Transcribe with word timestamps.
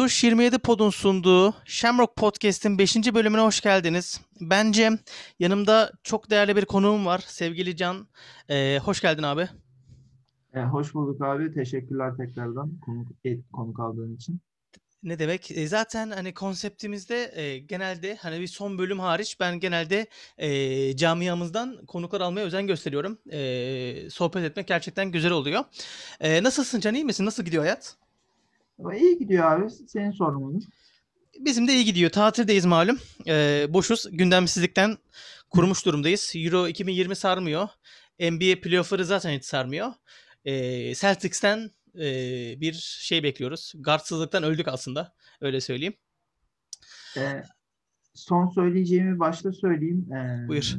Tuş 0.00 0.24
27 0.24 0.58
Pod'un 0.58 0.90
sunduğu 0.90 1.54
Shamrock 1.64 2.16
Podcast'in 2.16 2.78
5. 2.78 2.96
bölümüne 2.96 3.40
hoş 3.40 3.60
geldiniz. 3.60 4.20
Ben 4.40 4.72
Cem. 4.72 4.98
Yanımda 5.38 5.92
çok 6.02 6.30
değerli 6.30 6.56
bir 6.56 6.64
konuğum 6.64 7.06
var. 7.06 7.24
Sevgili 7.26 7.76
Can. 7.76 8.08
Ee, 8.48 8.78
hoş 8.82 9.00
geldin 9.00 9.22
abi. 9.22 9.48
E, 10.54 10.60
hoş 10.60 10.94
bulduk 10.94 11.22
abi. 11.22 11.54
Teşekkürler 11.54 12.16
tekrardan 12.16 12.80
konuk, 12.80 13.08
et, 13.24 13.40
konuk 13.52 13.80
aldığın 13.80 14.16
için. 14.16 14.40
Ne 15.02 15.18
demek? 15.18 15.50
E, 15.50 15.66
zaten 15.66 16.10
hani 16.10 16.34
konseptimizde 16.34 17.32
e, 17.34 17.58
genelde 17.58 18.16
hani 18.16 18.40
bir 18.40 18.46
son 18.46 18.78
bölüm 18.78 19.00
hariç 19.00 19.40
ben 19.40 19.60
genelde 19.60 20.06
e, 20.38 20.96
camiamızdan 20.96 21.86
konuklar 21.86 22.20
almaya 22.20 22.46
özen 22.46 22.66
gösteriyorum. 22.66 23.18
E, 23.32 24.10
sohbet 24.10 24.44
etmek 24.44 24.68
gerçekten 24.68 25.10
güzel 25.10 25.32
oluyor. 25.32 25.64
E, 26.20 26.42
nasılsın 26.42 26.80
Can? 26.80 26.94
iyi 26.94 27.04
misin? 27.04 27.26
Nasıl 27.26 27.42
gidiyor 27.42 27.62
hayat? 27.62 27.96
İyi 29.00 29.18
gidiyor 29.18 29.52
abi. 29.52 29.70
Senin 29.70 30.10
sormanın. 30.10 30.62
Bizim 31.40 31.68
de 31.68 31.72
iyi 31.72 31.84
gidiyor. 31.84 32.10
Tatildeyiz 32.10 32.64
malum. 32.64 32.98
Ee, 33.26 33.66
boşuz. 33.68 34.06
Gündemsizlikten 34.12 34.96
kurumuş 35.50 35.86
durumdayız. 35.86 36.32
Euro 36.36 36.68
2020 36.68 37.16
sarmıyor. 37.16 37.68
NBA 38.20 38.60
playoff'ları 38.60 39.04
zaten 39.04 39.36
hiç 39.36 39.44
sarmıyor. 39.44 39.92
Ee, 40.44 40.94
Celtics'ten 40.94 41.70
e, 41.94 42.04
bir 42.60 42.72
şey 43.00 43.22
bekliyoruz. 43.22 43.72
Guardsızlıktan 43.78 44.42
öldük 44.42 44.68
aslında. 44.68 45.12
Öyle 45.40 45.60
söyleyeyim. 45.60 45.94
E, 47.16 47.42
son 48.14 48.48
söyleyeceğimi 48.48 49.18
başta 49.18 49.52
söyleyeyim. 49.52 50.12
E, 50.12 50.48
Buyur. 50.48 50.76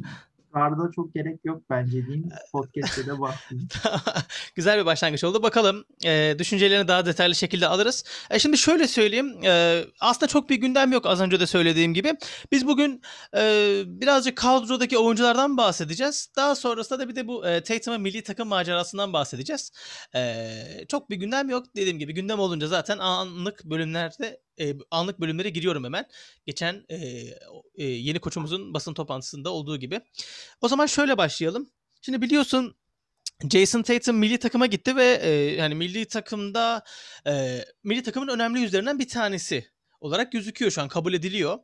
Guard'a 0.52 0.90
çok 0.94 1.14
gerek 1.14 1.40
yok 1.44 1.62
bence 1.70 2.06
diyeyim. 2.06 2.28
Podcast'te 2.52 3.06
de 3.06 3.20
bahsedeyim. 3.20 3.68
Güzel 4.54 4.80
bir 4.80 4.86
başlangıç 4.86 5.24
oldu. 5.24 5.42
Bakalım 5.42 5.84
e, 6.04 6.34
düşüncelerini 6.38 6.88
daha 6.88 7.06
detaylı 7.06 7.34
şekilde 7.34 7.66
alırız. 7.66 8.04
E, 8.30 8.38
şimdi 8.38 8.58
şöyle 8.58 8.88
söyleyeyim. 8.88 9.44
E, 9.44 9.84
aslında 10.00 10.26
çok 10.26 10.50
bir 10.50 10.56
gündem 10.56 10.92
yok 10.92 11.06
az 11.06 11.20
önce 11.20 11.40
de 11.40 11.46
söylediğim 11.46 11.94
gibi. 11.94 12.14
Biz 12.52 12.66
bugün 12.66 13.02
e, 13.36 13.82
birazcık 13.86 14.36
kadrodaki 14.36 14.98
oyunculardan 14.98 15.56
bahsedeceğiz. 15.56 16.28
Daha 16.36 16.54
sonrasında 16.54 16.98
da 16.98 17.08
bir 17.08 17.16
de 17.16 17.28
bu 17.28 17.46
e, 17.46 17.62
Tatum'un 17.62 18.00
milli 18.00 18.22
takım 18.22 18.48
macerasından 18.48 19.12
bahsedeceğiz. 19.12 19.72
E, 20.14 20.46
çok 20.88 21.10
bir 21.10 21.16
gündem 21.16 21.50
yok. 21.50 21.66
Dediğim 21.76 21.98
gibi 21.98 22.14
gündem 22.14 22.38
olunca 22.38 22.66
zaten 22.66 22.98
anlık 22.98 23.64
bölümlerde 23.64 24.40
e, 24.60 24.74
anlık 24.90 25.20
bölümlere 25.20 25.50
giriyorum 25.50 25.84
hemen. 25.84 26.06
Geçen 26.46 26.84
e, 26.88 26.96
e, 27.74 27.84
yeni 27.84 28.18
koçumuzun 28.18 28.74
basın 28.74 28.94
toplantısında 28.94 29.50
olduğu 29.50 29.76
gibi. 29.76 30.00
O 30.60 30.68
zaman 30.68 30.86
şöyle 30.86 31.18
başlayalım. 31.18 31.70
Şimdi 32.02 32.22
biliyorsun 32.22 32.76
Jason 33.50 33.82
Tatum 33.82 34.16
milli 34.16 34.38
takıma 34.38 34.66
gitti 34.66 34.96
ve 34.96 35.20
e, 35.22 35.30
yani 35.30 35.74
milli 35.74 36.04
takımda 36.04 36.84
e, 37.26 37.64
milli 37.84 38.02
takımın 38.02 38.28
önemli 38.28 38.60
yüzlerinden 38.60 38.98
bir 38.98 39.08
tanesi 39.08 39.66
olarak 40.00 40.32
gözüküyor 40.32 40.70
şu 40.70 40.82
an 40.82 40.88
kabul 40.88 41.14
ediliyor. 41.14 41.58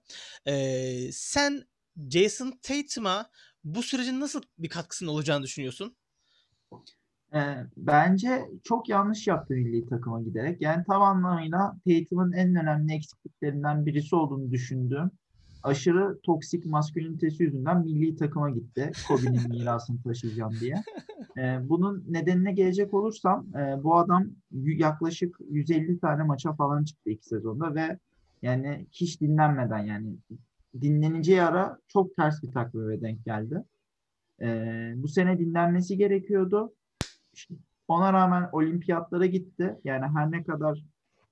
E, 0.46 1.12
sen 1.12 1.68
Jason 2.10 2.58
Tatum'a 2.62 3.30
bu 3.64 3.82
sürecin 3.82 4.20
nasıl 4.20 4.42
bir 4.58 4.68
katkısının 4.68 5.10
olacağını 5.10 5.42
düşünüyorsun? 5.42 5.96
E, 7.34 7.40
bence 7.76 8.48
çok 8.64 8.88
yanlış 8.88 9.26
yaptı 9.26 9.54
milli 9.54 9.86
takıma 9.86 10.22
giderek. 10.22 10.62
Yani 10.62 10.84
tam 10.84 11.02
anlamıyla 11.02 11.76
Tatum'un 11.86 12.32
en 12.32 12.54
önemli 12.54 12.94
eksikliklerinden 12.94 13.86
birisi 13.86 14.16
olduğunu 14.16 14.50
düşündüğüm 14.50 15.10
aşırı 15.62 16.18
toksik 16.22 16.66
maskülinitesi 16.66 17.42
yüzünden 17.42 17.84
milli 17.84 18.16
takıma 18.16 18.50
gitti. 18.50 18.90
Kobe'nin 19.08 19.48
mirasını 19.58 20.02
taşıyacağım 20.02 20.52
diye. 20.60 20.82
Ee, 21.38 21.68
bunun 21.68 22.04
nedenine 22.08 22.52
gelecek 22.52 22.94
olursam 22.94 23.46
e, 23.56 23.82
bu 23.82 23.96
adam 23.96 24.26
yaklaşık 24.52 25.36
150 25.50 26.00
tane 26.00 26.22
maça 26.22 26.52
falan 26.52 26.84
çıktı 26.84 27.10
iki 27.10 27.26
sezonda 27.26 27.74
ve 27.74 27.98
yani 28.42 28.86
hiç 28.92 29.20
dinlenmeden 29.20 29.78
yani 29.78 30.16
dinleneceği 30.80 31.42
ara 31.42 31.78
çok 31.88 32.16
ters 32.16 32.42
bir 32.42 32.52
takvime 32.52 33.00
denk 33.00 33.24
geldi. 33.24 33.64
Ee, 34.42 34.92
bu 34.96 35.08
sene 35.08 35.38
dinlenmesi 35.38 35.96
gerekiyordu. 35.96 36.72
Ona 37.88 38.12
rağmen 38.12 38.48
olimpiyatlara 38.52 39.26
gitti. 39.26 39.80
Yani 39.84 40.06
her 40.06 40.30
ne 40.30 40.44
kadar 40.44 40.84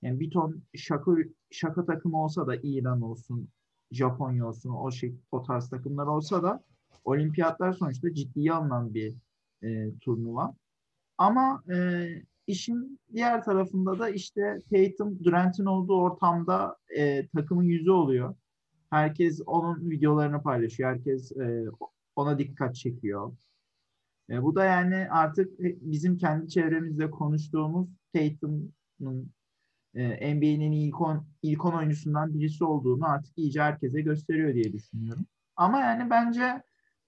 yani 0.03 0.21
bir 0.21 0.31
ton 0.31 0.63
şaka 0.75 1.13
şaka 1.51 1.85
takımı 1.85 2.25
olsa 2.25 2.47
da 2.47 2.57
İran 2.57 3.03
olsun, 3.03 3.49
Japonya 3.91 4.47
olsun, 4.47 4.71
o 4.71 4.91
şey 4.91 5.15
o 5.33 5.43
tarz 5.43 5.71
takımlar 5.71 6.07
olsa 6.07 6.43
da 6.43 6.65
olimpiyatlar 7.05 7.73
sonuçta 7.73 8.15
ciddiye 8.15 8.53
alınan 8.53 8.95
bir 8.95 9.15
e, 9.63 9.99
turnuva. 9.99 10.55
Ama 11.19 11.63
e, 11.73 12.07
işin 12.47 13.01
diğer 13.13 13.45
tarafında 13.45 13.99
da 13.99 14.09
işte 14.09 14.59
Tatum 14.71 15.25
Durant'in 15.25 15.65
olduğu 15.65 16.01
ortamda 16.01 16.77
e, 16.97 17.27
takımın 17.27 17.65
yüzü 17.65 17.91
oluyor. 17.91 18.35
Herkes 18.91 19.41
onun 19.47 19.91
videolarını 19.91 20.43
paylaşıyor. 20.43 20.91
Herkes 20.91 21.33
e, 21.33 21.65
ona 22.17 22.39
dikkat 22.39 22.75
çekiyor. 22.75 23.33
E, 24.31 24.43
bu 24.43 24.55
da 24.55 24.65
yani 24.65 25.09
artık 25.11 25.61
bizim 25.61 26.17
kendi 26.17 26.49
çevremizde 26.49 27.11
konuştuğumuz 27.11 27.89
Tatum'un 28.15 29.33
e, 29.95 30.35
NBA'nin 30.35 30.73
ilk 30.73 31.01
10 31.01 31.27
ilk 31.43 31.65
10 31.65 31.73
oyuncusundan 31.73 32.35
birisi 32.35 32.65
olduğunu 32.65 33.09
artık 33.09 33.39
iyice 33.39 33.63
herkese 33.63 34.01
gösteriyor 34.01 34.55
diye 34.55 34.73
düşünüyorum. 34.73 35.27
Ama 35.57 35.81
yani 35.81 36.11
bence 36.11 36.63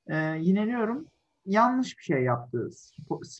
e, 0.06 0.16
yineliyorum 0.40 1.06
yanlış 1.46 1.98
bir 1.98 2.02
şey 2.02 2.22
yaptı 2.22 2.70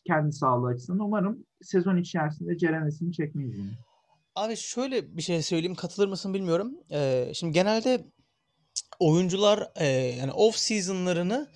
kendi 0.07 0.33
sağlığı 0.33 0.69
açısından. 0.69 1.07
Umarım 1.07 1.47
sezon 1.63 1.97
içerisinde 1.97 2.59
ceremesini 2.59 3.13
çekmeyiz 3.13 3.59
bunu. 3.59 3.71
Abi 4.35 4.57
şöyle 4.57 5.17
bir 5.17 5.23
şey 5.23 5.43
söyleyeyim 5.43 5.75
katılır 5.75 6.09
mısın 6.09 6.35
bilmiyorum. 6.35 6.75
Ee, 6.91 7.31
şimdi 7.35 7.53
genelde 7.53 8.05
oyuncular 8.99 9.71
e, 9.77 9.87
yani 9.87 10.33
off 10.33 10.57
season'larını 10.57 11.49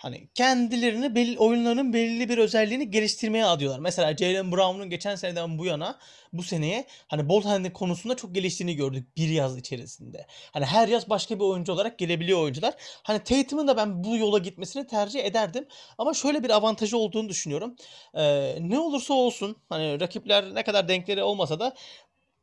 hani 0.00 0.28
kendilerini 0.34 1.14
belli, 1.14 1.38
oyunlarının 1.38 1.92
belli 1.92 2.28
bir 2.28 2.38
özelliğini 2.38 2.90
geliştirmeye 2.90 3.44
adıyorlar. 3.44 3.80
Mesela 3.80 4.16
Jalen 4.16 4.52
Brown'un 4.52 4.90
geçen 4.90 5.14
seneden 5.14 5.58
bu 5.58 5.66
yana 5.66 5.98
bu 6.32 6.42
seneye 6.42 6.86
hani 7.08 7.28
ball 7.28 7.42
handling 7.42 7.74
konusunda 7.74 8.16
çok 8.16 8.34
geliştiğini 8.34 8.76
gördük 8.76 9.16
bir 9.16 9.28
yaz 9.28 9.56
içerisinde. 9.58 10.26
Hani 10.52 10.64
her 10.64 10.88
yaz 10.88 11.10
başka 11.10 11.34
bir 11.34 11.44
oyuncu 11.44 11.72
olarak 11.72 11.98
gelebiliyor 11.98 12.42
oyuncular. 12.42 12.74
Hani 13.02 13.18
Tatum'un 13.24 13.68
da 13.68 13.76
ben 13.76 14.04
bu 14.04 14.16
yola 14.16 14.38
gitmesini 14.38 14.86
tercih 14.86 15.24
ederdim. 15.24 15.66
Ama 15.98 16.14
şöyle 16.14 16.42
bir 16.42 16.50
avantajı 16.50 16.98
olduğunu 16.98 17.28
düşünüyorum. 17.28 17.76
Ee, 18.14 18.56
ne 18.60 18.78
olursa 18.78 19.14
olsun 19.14 19.56
hani 19.68 20.00
rakipler 20.00 20.54
ne 20.54 20.62
kadar 20.62 20.88
denkleri 20.88 21.22
olmasa 21.22 21.60
da 21.60 21.74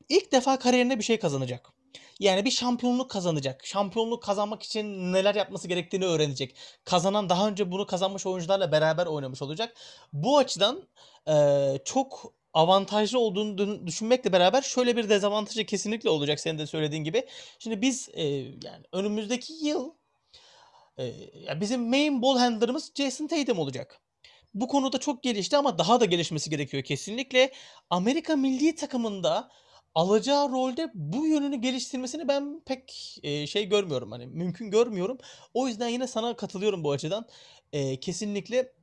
ilk 0.10 0.32
defa 0.32 0.60
kariyerinde 0.60 1.00
bir 1.00 1.04
şey 1.04 1.20
kazanacak. 1.20 1.77
Yani 2.20 2.46
bir 2.46 2.52
şampiyonluk 2.52 3.12
kazanacak. 3.12 3.66
Şampiyonluk 3.66 4.24
kazanmak 4.24 4.64
için 4.64 5.14
neler 5.14 5.36
yapması 5.36 5.68
gerektiğini 5.68 6.06
öğrenecek. 6.06 6.56
Kazanan 6.86 7.30
daha 7.30 7.48
önce 7.48 7.72
bunu 7.72 7.86
kazanmış 7.86 8.26
oyuncularla 8.26 8.72
beraber 8.72 9.06
oynamış 9.06 9.42
olacak. 9.42 9.78
Bu 10.14 10.38
açıdan 10.38 10.84
e, 11.28 11.34
çok 11.86 12.34
avantajlı 12.54 13.20
olduğunu 13.20 13.88
düşünmekle 13.88 14.34
beraber 14.34 14.62
şöyle 14.62 14.98
bir 14.98 15.10
dezavantajı 15.10 15.66
kesinlikle 15.66 16.10
olacak 16.10 16.40
senin 16.40 16.60
de 16.60 16.68
söylediğin 16.68 17.04
gibi. 17.04 17.28
Şimdi 17.60 17.82
biz 17.82 18.10
e, 18.14 18.24
yani 18.64 18.84
önümüzdeki 18.92 19.54
yıl 19.54 19.92
e, 21.00 21.14
bizim 21.62 21.90
main 21.90 22.22
ball 22.22 22.38
handler'ımız 22.38 22.92
Jason 22.96 23.28
Tatum 23.28 23.60
olacak. 23.60 24.02
Bu 24.54 24.68
konuda 24.68 24.98
çok 24.98 25.24
gelişti 25.24 25.58
ama 25.58 25.78
daha 25.78 26.00
da 26.00 26.06
gelişmesi 26.06 26.50
gerekiyor 26.50 26.84
kesinlikle. 26.84 27.52
Amerika 27.90 28.36
milli 28.36 28.76
takımında 28.76 29.50
alacağı 29.98 30.52
rolde 30.52 30.92
bu 30.94 31.28
yönünü 31.28 31.56
geliştirmesini 31.56 32.28
ben 32.28 32.62
pek 32.66 33.18
e, 33.24 33.48
şey 33.48 33.70
görmüyorum. 33.70 34.12
Hani 34.12 34.28
mümkün 34.28 34.72
görmüyorum. 34.72 35.18
O 35.54 35.68
yüzden 35.68 35.88
yine 35.88 36.08
sana 36.08 36.36
katılıyorum 36.36 36.84
bu 36.84 36.92
açıdan. 36.92 37.26
E, 37.74 38.00
kesinlikle 38.00 38.74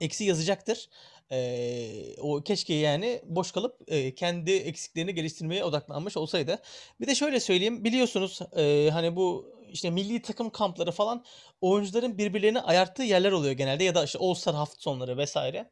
eksi 0.00 0.24
yazacaktır. 0.24 0.88
E, 1.32 2.16
o 2.20 2.42
keşke 2.42 2.74
yani 2.74 3.22
boş 3.24 3.52
kalıp 3.52 3.80
e, 3.88 4.14
kendi 4.14 4.52
eksiklerini 4.52 5.14
geliştirmeye 5.14 5.64
odaklanmış 5.64 6.16
olsaydı. 6.16 6.58
Bir 7.00 7.06
de 7.06 7.14
şöyle 7.14 7.40
söyleyeyim. 7.40 7.84
Biliyorsunuz 7.84 8.40
e, 8.56 8.90
hani 8.92 9.16
bu 9.16 9.54
işte 9.72 9.90
milli 9.90 10.22
takım 10.22 10.50
kampları 10.50 10.92
falan 10.92 11.24
oyuncuların 11.60 12.18
birbirlerini 12.18 12.60
ayarttığı 12.60 13.02
yerler 13.02 13.32
oluyor 13.32 13.52
genelde 13.52 13.84
ya 13.84 13.94
da 13.94 14.04
işte 14.04 14.18
All 14.18 14.34
Star 14.34 14.54
hafta 14.54 14.76
sonları 14.80 15.18
vesaire. 15.18 15.70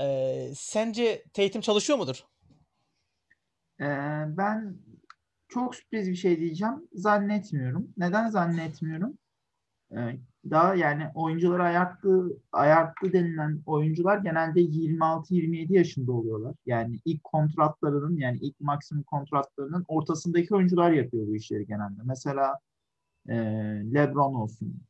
E, 0.00 0.48
sence 0.54 1.24
Tatum 1.34 1.60
çalışıyor 1.62 1.98
mudur? 1.98 2.24
Ee, 3.82 3.86
ben 4.36 4.76
çok 5.48 5.74
sürpriz 5.74 6.08
bir 6.08 6.14
şey 6.14 6.40
diyeceğim. 6.40 6.88
Zannetmiyorum. 6.92 7.88
Neden 7.96 8.28
zannetmiyorum? 8.28 9.18
Ee, 9.92 10.18
daha 10.50 10.74
yani 10.74 11.10
oyuncuları 11.14 11.62
ayarttı, 11.62 12.40
ayarttı 12.52 13.12
denilen 13.12 13.62
oyuncular 13.66 14.18
genelde 14.18 14.60
26-27 14.60 15.72
yaşında 15.72 16.12
oluyorlar. 16.12 16.54
Yani 16.66 17.00
ilk 17.04 17.24
kontratlarının 17.24 18.16
yani 18.16 18.38
ilk 18.40 18.60
maksimum 18.60 19.04
kontratlarının 19.04 19.84
ortasındaki 19.88 20.54
oyuncular 20.54 20.92
yapıyor 20.92 21.26
bu 21.26 21.36
işleri 21.36 21.66
genelde. 21.66 22.00
Mesela 22.04 22.58
e, 23.28 23.34
LeBron 23.94 24.34
olsun, 24.34 24.82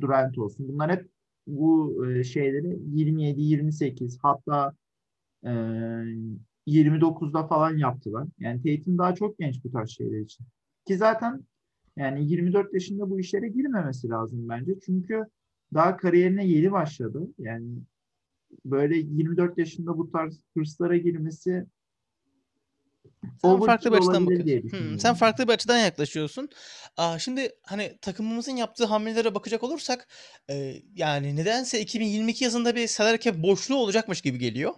Durant 0.00 0.38
olsun. 0.38 0.68
Bunlar 0.68 0.90
hep 0.90 1.10
bu 1.46 1.96
e, 2.06 2.24
şeyleri 2.24 2.68
27-28 2.68 4.18
hatta 4.22 4.72
e, 5.46 5.50
29'da 6.66 7.46
falan 7.46 7.76
yaptılar. 7.76 8.28
Yani 8.38 8.62
Tatum 8.62 8.98
daha 8.98 9.14
çok 9.14 9.38
genç 9.38 9.64
bu 9.64 9.70
tarz 9.70 9.90
şeyler 9.90 10.20
için. 10.20 10.46
Ki 10.86 10.96
zaten 10.96 11.44
yani 11.96 12.30
24 12.30 12.74
yaşında 12.74 13.10
bu 13.10 13.20
işlere 13.20 13.48
girmemesi 13.48 14.08
lazım 14.08 14.48
bence. 14.48 14.72
Çünkü 14.86 15.22
daha 15.74 15.96
kariyerine 15.96 16.46
yeni 16.46 16.72
başladı. 16.72 17.28
Yani 17.38 17.66
böyle 18.64 18.96
24 18.96 19.58
yaşında 19.58 19.98
bu 19.98 20.10
tarz 20.10 20.40
hırslara 20.56 20.96
girmesi 20.96 21.66
Sen 23.42 23.60
farklı 23.60 23.92
bir 23.92 23.96
açıdan 23.96 24.26
bakıyorsun. 24.26 24.70
Hmm, 24.70 24.98
sen 24.98 25.14
farklı 25.14 25.48
bir 25.48 25.52
açıdan 25.52 25.78
yaklaşıyorsun. 25.78 26.48
Aa, 26.96 27.18
şimdi 27.18 27.52
hani 27.62 27.98
takımımızın 28.00 28.56
yaptığı 28.56 28.84
hamlelere 28.84 29.34
bakacak 29.34 29.62
olursak 29.62 30.08
e, 30.50 30.74
yani 30.94 31.36
nedense 31.36 31.80
2022 31.80 32.44
yazında 32.44 32.74
bir 32.74 32.86
salary 32.86 33.18
cap 33.18 33.36
boşluğu 33.36 33.76
olacakmış 33.76 34.20
gibi 34.20 34.38
geliyor. 34.38 34.74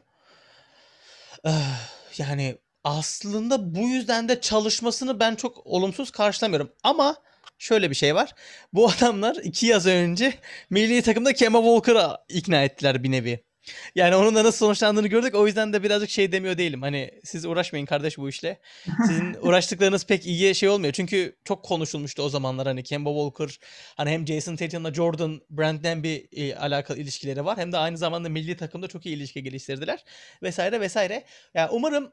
Yani 2.18 2.58
aslında 2.84 3.74
bu 3.74 3.88
yüzden 3.88 4.28
de 4.28 4.40
çalışmasını 4.40 5.20
ben 5.20 5.34
çok 5.34 5.66
olumsuz 5.66 6.10
karşılamıyorum. 6.10 6.72
Ama 6.82 7.16
şöyle 7.58 7.90
bir 7.90 7.94
şey 7.94 8.14
var. 8.14 8.34
Bu 8.72 8.90
adamlar 8.98 9.36
iki 9.36 9.66
yaz 9.66 9.86
önce 9.86 10.34
milli 10.70 11.02
takımda 11.02 11.32
Kemba 11.32 11.58
Walker'a 11.58 12.24
ikna 12.28 12.64
ettiler 12.64 13.02
bir 13.04 13.10
nevi. 13.10 13.45
Yani 13.94 14.16
onun 14.16 14.34
da 14.34 14.44
nasıl 14.44 14.58
sonuçlandığını 14.58 15.08
gördük. 15.08 15.34
O 15.34 15.46
yüzden 15.46 15.72
de 15.72 15.82
birazcık 15.82 16.10
şey 16.10 16.32
demiyor 16.32 16.58
değilim. 16.58 16.82
Hani 16.82 17.10
siz 17.24 17.44
uğraşmayın 17.44 17.86
kardeş 17.86 18.18
bu 18.18 18.28
işle. 18.28 18.60
Sizin 19.06 19.34
uğraştıklarınız 19.42 20.06
pek 20.06 20.26
iyiye 20.26 20.54
şey 20.54 20.68
olmuyor. 20.68 20.92
Çünkü 20.92 21.36
çok 21.44 21.64
konuşulmuştu 21.64 22.22
o 22.22 22.28
zamanlar 22.28 22.66
hani 22.66 22.82
Kemba 22.82 23.10
Walker 23.10 23.58
hani 23.96 24.10
hem 24.10 24.26
Jason 24.26 24.56
Tatum'la 24.56 24.94
Jordan 24.94 25.40
Brand'den 25.50 26.02
bir 26.02 26.28
e, 26.32 26.56
alakalı 26.56 26.98
ilişkileri 26.98 27.44
var. 27.44 27.58
Hem 27.58 27.72
de 27.72 27.78
aynı 27.78 27.98
zamanda 27.98 28.28
milli 28.28 28.56
takımda 28.56 28.88
çok 28.88 29.06
iyi 29.06 29.16
ilişki 29.16 29.42
geliştirdiler. 29.42 30.04
Vesaire 30.42 30.80
vesaire. 30.80 31.24
Yani 31.54 31.70
umarım 31.72 32.12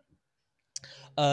e, 1.20 1.24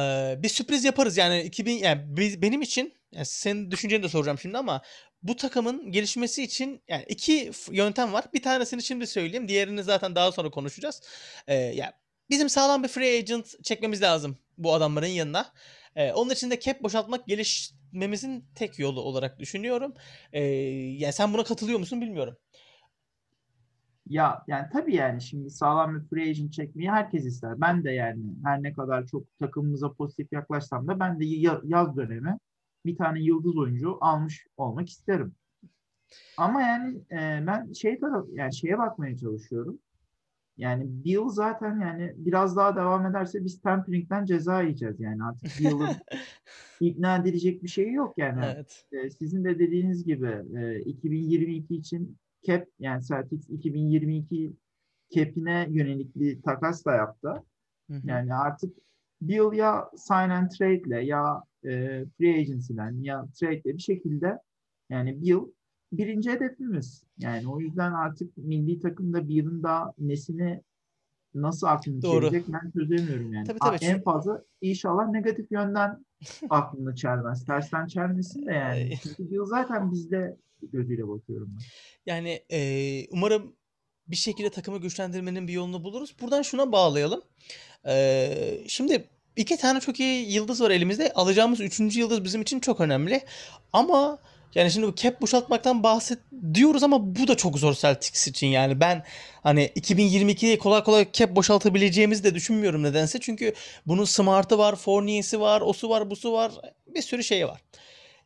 bir 0.42 0.48
sürpriz 0.48 0.84
yaparız. 0.84 1.16
Yani 1.16 1.42
2000 1.42 1.78
yani 1.78 2.02
biz, 2.06 2.42
benim 2.42 2.62
için 2.62 2.99
yani 3.12 3.26
senin 3.26 3.70
düşünceni 3.70 4.02
de 4.02 4.08
soracağım 4.08 4.38
şimdi 4.38 4.58
ama 4.58 4.82
bu 5.22 5.36
takımın 5.36 5.92
gelişmesi 5.92 6.42
için 6.42 6.82
yani 6.88 7.04
iki 7.08 7.50
yöntem 7.70 8.12
var. 8.12 8.24
Bir 8.34 8.42
tanesini 8.42 8.82
şimdi 8.82 9.06
söyleyeyim. 9.06 9.48
Diğerini 9.48 9.82
zaten 9.82 10.14
daha 10.14 10.32
sonra 10.32 10.50
konuşacağız. 10.50 11.02
Ee, 11.46 11.54
ya 11.54 11.92
bizim 12.30 12.48
sağlam 12.48 12.82
bir 12.82 12.88
free 12.88 13.18
agent 13.18 13.64
çekmemiz 13.64 14.02
lazım 14.02 14.38
bu 14.58 14.74
adamların 14.74 15.06
yanına. 15.06 15.46
Ee, 15.96 16.12
onun 16.12 16.30
için 16.30 16.50
de 16.50 16.60
cap 16.60 16.82
boşaltmak 16.82 17.26
gelişmemizin 17.26 18.44
tek 18.54 18.78
yolu 18.78 19.00
olarak 19.00 19.38
düşünüyorum. 19.38 19.94
Ee, 20.32 20.42
yani 20.98 21.12
sen 21.12 21.34
buna 21.34 21.44
katılıyor 21.44 21.78
musun 21.78 22.00
bilmiyorum. 22.00 22.36
Ya 24.06 24.44
yani 24.48 24.66
tabii 24.72 24.94
yani 24.94 25.22
şimdi 25.22 25.50
sağlam 25.50 26.00
bir 26.00 26.08
free 26.08 26.30
agent 26.30 26.52
çekmeyi 26.52 26.90
herkes 26.90 27.26
ister. 27.26 27.60
Ben 27.60 27.84
de 27.84 27.90
yani 27.90 28.22
her 28.44 28.62
ne 28.62 28.72
kadar 28.72 29.06
çok 29.06 29.38
takımımıza 29.38 29.92
pozitif 29.92 30.32
yaklaşsam 30.32 30.88
da 30.88 31.00
ben 31.00 31.20
de 31.20 31.24
ya- 31.24 31.60
yaz 31.64 31.96
dönemi 31.96 32.38
bir 32.86 32.96
tane 32.96 33.20
yıldız 33.20 33.56
oyuncu 33.56 33.98
almış 34.00 34.46
olmak 34.56 34.88
isterim. 34.88 35.34
Ama 36.36 36.62
yani 36.62 36.98
e, 37.10 37.46
ben 37.46 37.72
şey 37.72 37.98
taraf 37.98 38.26
yani 38.32 38.54
şeye 38.54 38.78
bakmaya 38.78 39.16
çalışıyorum. 39.16 39.78
Yani 40.56 41.04
Bill 41.04 41.28
zaten 41.28 41.80
yani 41.80 42.12
biraz 42.16 42.56
daha 42.56 42.76
devam 42.76 43.06
ederse 43.06 43.44
biz 43.44 43.60
tempering'den 43.60 44.24
ceza 44.24 44.62
yiyeceğiz 44.62 45.00
yani 45.00 45.24
artık 45.24 45.60
Bill'ın 45.60 45.88
ikna 46.80 47.16
edilecek 47.16 47.62
bir 47.62 47.68
şeyi 47.68 47.92
yok 47.92 48.18
yani. 48.18 48.44
Evet. 48.44 48.84
E, 48.92 49.10
sizin 49.10 49.44
de 49.44 49.58
dediğiniz 49.58 50.04
gibi 50.04 50.44
e, 50.56 50.80
2022 50.80 51.74
için 51.74 52.18
cap 52.46 52.66
yani 52.78 53.04
Celtics 53.04 53.50
2022 53.50 54.52
cap'ine 55.14 55.66
yönelik 55.70 56.16
bir 56.16 56.42
takas 56.42 56.84
da 56.84 56.94
yaptı. 56.94 57.28
Hı 57.90 57.94
hı. 57.94 58.00
Yani 58.04 58.34
artık 58.34 58.76
Bill 59.22 59.52
ya 59.52 59.90
sign 59.96 60.30
and 60.30 60.50
trade'le 60.50 61.04
ya 61.04 61.42
e, 61.64 62.04
free 62.18 62.40
agency'den 62.40 63.02
ya 63.02 63.26
trade'le 63.40 63.64
bir 63.64 63.82
şekilde 63.82 64.38
yani 64.90 65.22
Bill 65.22 65.40
birinci 65.92 66.30
hedefimiz. 66.30 67.04
Yani 67.18 67.48
o 67.48 67.60
yüzden 67.60 67.92
artık 67.92 68.36
milli 68.36 68.80
takımda 68.80 69.28
Bill'in 69.28 69.62
daha 69.62 69.92
nesini 69.98 70.62
nasıl 71.34 71.66
aklını 71.66 72.02
Doğru. 72.02 72.20
çevirecek 72.20 72.52
ben 72.52 72.70
çözemiyorum 72.70 73.32
yani. 73.32 73.46
Tabii, 73.46 73.58
tabii. 73.58 73.76
En 73.80 74.02
fazla 74.02 74.44
inşallah 74.60 75.08
negatif 75.08 75.52
yönden 75.52 76.04
aklını 76.50 76.94
çelmez. 76.94 77.44
Tersten 77.44 77.86
çelmesin 77.86 78.46
de 78.46 78.52
yani. 78.52 78.92
Çünkü 79.02 79.30
Bill 79.30 79.44
zaten 79.44 79.92
bizde 79.92 80.36
gözüyle 80.62 81.08
bakıyorum 81.08 81.48
ben. 81.56 81.64
Yani 82.06 82.42
eee, 82.50 83.08
umarım 83.10 83.56
bir 84.06 84.16
şekilde 84.16 84.50
takımı 84.50 84.80
güçlendirmenin 84.80 85.48
bir 85.48 85.52
yolunu 85.52 85.84
buluruz. 85.84 86.16
Buradan 86.20 86.42
şuna 86.42 86.72
bağlayalım. 86.72 87.22
Eee, 87.86 88.64
şimdi 88.68 89.04
iki 89.40 89.56
tane 89.56 89.80
çok 89.80 90.00
iyi 90.00 90.32
yıldız 90.32 90.60
var 90.60 90.70
elimizde. 90.70 91.12
Alacağımız 91.12 91.60
üçüncü 91.60 92.00
yıldız 92.00 92.24
bizim 92.24 92.42
için 92.42 92.60
çok 92.60 92.80
önemli. 92.80 93.20
Ama 93.72 94.18
yani 94.54 94.70
şimdi 94.70 94.86
bu 94.86 94.94
cap 94.94 95.20
boşaltmaktan 95.20 95.82
bahset 95.82 96.18
diyoruz 96.54 96.82
ama 96.82 97.16
bu 97.16 97.28
da 97.28 97.36
çok 97.36 97.58
zor 97.58 97.74
Celtics 97.74 98.28
için. 98.28 98.46
Yani 98.46 98.80
ben 98.80 99.04
hani 99.42 99.66
2022'de 99.66 100.58
kolay 100.58 100.84
kolay 100.84 101.12
cap 101.12 101.36
boşaltabileceğimizi 101.36 102.24
de 102.24 102.34
düşünmüyorum 102.34 102.82
nedense. 102.82 103.20
Çünkü 103.20 103.54
bunun 103.86 104.04
Smart'ı 104.04 104.58
var, 104.58 104.76
Fournier'si 104.76 105.40
var, 105.40 105.60
osu 105.60 105.88
var, 105.88 106.10
busu 106.10 106.32
var. 106.32 106.52
Bir 106.86 107.02
sürü 107.02 107.24
şey 107.24 107.48
var. 107.48 107.60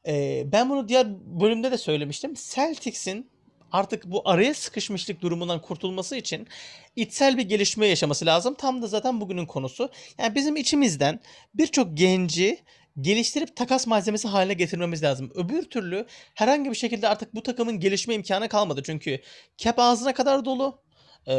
Ee, 0.06 0.42
ben 0.52 0.70
bunu 0.70 0.88
diğer 0.88 1.06
bölümde 1.40 1.72
de 1.72 1.78
söylemiştim. 1.78 2.34
Celtics'in 2.54 3.30
artık 3.74 4.04
bu 4.04 4.22
araya 4.24 4.54
sıkışmışlık 4.54 5.22
durumundan 5.22 5.60
kurtulması 5.60 6.16
için 6.16 6.48
içsel 6.96 7.38
bir 7.38 7.42
gelişme 7.42 7.86
yaşaması 7.86 8.26
lazım. 8.26 8.54
Tam 8.54 8.82
da 8.82 8.86
zaten 8.86 9.20
bugünün 9.20 9.46
konusu. 9.46 9.90
Yani 10.18 10.34
bizim 10.34 10.56
içimizden 10.56 11.20
birçok 11.54 11.96
genci 11.96 12.58
geliştirip 13.00 13.56
takas 13.56 13.86
malzemesi 13.86 14.28
haline 14.28 14.54
getirmemiz 14.54 15.02
lazım. 15.02 15.32
Öbür 15.34 15.62
türlü 15.62 16.06
herhangi 16.34 16.70
bir 16.70 16.76
şekilde 16.76 17.08
artık 17.08 17.34
bu 17.34 17.42
takımın 17.42 17.80
gelişme 17.80 18.14
imkanı 18.14 18.48
kalmadı. 18.48 18.82
Çünkü 18.86 19.20
cap 19.58 19.78
ağzına 19.78 20.14
kadar 20.14 20.44
dolu. 20.44 20.78
Ee, 21.26 21.34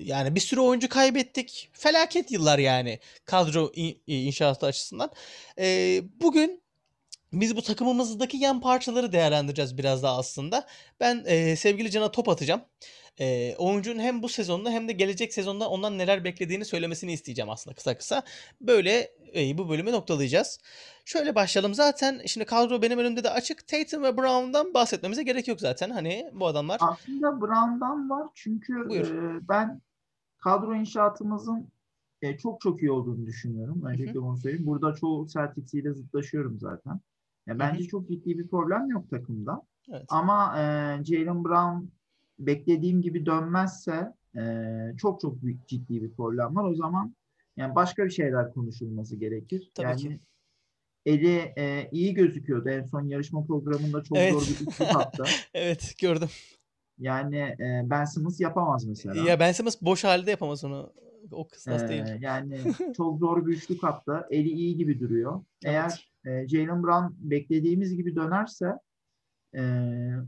yani 0.00 0.34
bir 0.34 0.40
sürü 0.40 0.60
oyuncu 0.60 0.88
kaybettik. 0.88 1.70
Felaket 1.72 2.30
yıllar 2.30 2.58
yani 2.58 2.98
kadro 3.24 3.72
in- 3.74 4.02
inşaatı 4.06 4.66
açısından. 4.66 5.10
Ee, 5.58 6.00
bugün 6.20 6.61
biz 7.32 7.56
bu 7.56 7.62
takımımızdaki 7.62 8.36
yan 8.36 8.60
parçaları 8.60 9.12
değerlendireceğiz 9.12 9.78
biraz 9.78 10.02
daha 10.02 10.18
aslında. 10.18 10.66
Ben 11.00 11.22
e, 11.26 11.56
sevgili 11.56 11.90
Can'a 11.90 12.10
top 12.10 12.28
atacağım. 12.28 12.60
E, 13.20 13.56
oyuncunun 13.56 14.00
hem 14.00 14.22
bu 14.22 14.28
sezonda 14.28 14.70
hem 14.70 14.88
de 14.88 14.92
gelecek 14.92 15.34
sezonda 15.34 15.68
ondan 15.68 15.98
neler 15.98 16.24
beklediğini 16.24 16.64
söylemesini 16.64 17.12
isteyeceğim 17.12 17.50
aslında 17.50 17.74
kısa 17.74 17.98
kısa. 17.98 18.22
Böyle 18.60 19.10
e, 19.36 19.58
bu 19.58 19.68
bölümü 19.68 19.92
noktalayacağız. 19.92 20.60
Şöyle 21.04 21.34
başlayalım. 21.34 21.74
Zaten 21.74 22.20
şimdi 22.26 22.46
kadro 22.46 22.82
benim 22.82 22.98
önümde 22.98 23.24
de 23.24 23.30
açık. 23.30 23.68
Tatum 23.68 24.02
ve 24.02 24.16
Brown'dan 24.16 24.74
bahsetmemize 24.74 25.22
gerek 25.22 25.48
yok 25.48 25.60
zaten. 25.60 25.90
Hani 25.90 26.30
bu 26.32 26.46
adamlar 26.46 26.78
Aslında 26.80 27.40
Brown'dan 27.40 28.10
var 28.10 28.28
çünkü 28.34 28.88
Buyur. 28.88 29.14
e, 29.14 29.48
ben 29.48 29.80
kadro 30.38 30.74
inşaatımızın 30.74 31.68
e, 32.22 32.38
çok 32.38 32.60
çok 32.60 32.82
iyi 32.82 32.90
olduğunu 32.90 33.26
düşünüyorum. 33.26 33.82
Öncelikle 33.84 34.22
bunu 34.22 34.36
söyleyeyim. 34.36 34.66
Burada 34.66 34.94
çoğu 34.94 35.28
Celtics 35.28 35.74
ile 35.74 35.94
zıtlaşıyorum 35.94 36.58
zaten. 36.60 37.00
Ya, 37.46 37.58
bence 37.58 37.84
çok 37.84 38.08
ciddi 38.08 38.38
bir 38.38 38.48
problem 38.48 38.90
yok 38.90 39.10
takımda. 39.10 39.62
evet. 39.90 40.04
Ama 40.08 40.54
e, 40.60 40.62
Jaylen 41.04 41.44
Brown 41.44 41.86
beklediğim 42.38 43.02
gibi 43.02 43.26
dönmezse 43.26 44.12
e, 44.36 44.42
çok 44.98 45.20
çok 45.20 45.42
büyük 45.42 45.68
ciddi 45.68 46.02
bir 46.02 46.12
problem 46.12 46.56
var. 46.56 46.64
O 46.64 46.74
zaman 46.74 47.14
yani 47.56 47.74
başka 47.74 48.04
bir 48.04 48.10
şeyler 48.10 48.52
konuşulması 48.52 49.16
gerekir. 49.16 49.70
Tabii 49.74 49.86
yani 49.86 50.00
ki. 50.00 50.18
eli 51.06 51.36
e, 51.58 51.88
iyi 51.92 52.14
gözüküyordu. 52.14 52.68
En 52.68 52.82
son 52.84 53.02
yarışma 53.02 53.44
programında 53.44 54.02
çok 54.04 54.18
Evet. 54.18 54.32
zor 54.32 54.40
bir 54.42 54.66
üçlük 54.66 54.80
attı. 54.96 55.24
evet 55.54 55.94
gördüm. 56.00 56.28
Yani 56.98 57.36
e, 57.38 57.82
Ben 57.84 58.04
Simmons 58.04 58.40
yapamaz 58.40 58.84
mesela. 58.84 59.28
Ya 59.30 59.40
Ben 59.40 59.52
Simmons 59.52 59.82
boş 59.82 60.04
halde 60.04 60.30
yapamaz 60.30 60.64
onu. 60.64 60.92
O 61.32 61.48
kıstas 61.48 61.88
değil. 61.88 62.02
Ee, 62.02 62.18
yani 62.20 62.60
çok 62.96 63.18
zor 63.18 63.46
bir 63.46 63.52
üçlük 63.52 63.84
attı. 63.84 64.26
Eli 64.30 64.48
iyi 64.48 64.76
gibi 64.76 65.00
duruyor. 65.00 65.34
Evet. 65.64 65.74
Eğer 65.74 66.11
e, 66.26 66.48
Jalen 66.48 66.82
Brown 66.82 67.30
beklediğimiz 67.30 67.96
gibi 67.96 68.16
dönerse 68.16 68.66
e, 69.54 69.62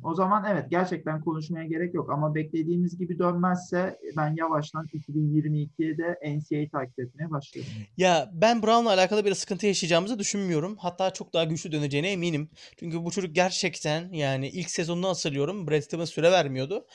o 0.04 0.14
zaman 0.14 0.44
evet 0.52 0.70
gerçekten 0.70 1.20
konuşmaya 1.20 1.64
gerek 1.64 1.94
yok. 1.94 2.10
Ama 2.10 2.34
beklediğimiz 2.34 2.98
gibi 2.98 3.18
dönmezse 3.18 3.98
ben 4.16 4.36
yavaştan 4.36 4.86
2022'de 4.86 6.36
NCAA 6.36 6.80
takip 6.80 6.98
etmeye 6.98 7.30
başlıyorum. 7.30 7.72
Ya 7.96 8.30
ben 8.32 8.62
Brown'la 8.62 8.90
alakalı 8.90 9.24
bir 9.24 9.34
sıkıntı 9.34 9.66
yaşayacağımızı 9.66 10.18
düşünmüyorum. 10.18 10.76
Hatta 10.76 11.12
çok 11.12 11.32
daha 11.32 11.44
güçlü 11.44 11.72
döneceğine 11.72 12.10
eminim. 12.10 12.50
Çünkü 12.78 13.04
bu 13.04 13.10
çocuk 13.10 13.34
gerçekten 13.34 14.12
yani 14.12 14.48
ilk 14.48 14.70
sezonunu 14.70 15.08
hatırlıyorum. 15.08 15.68
Brad 15.68 15.80
Stevens 15.80 16.10
süre 16.10 16.32
vermiyordu. 16.32 16.86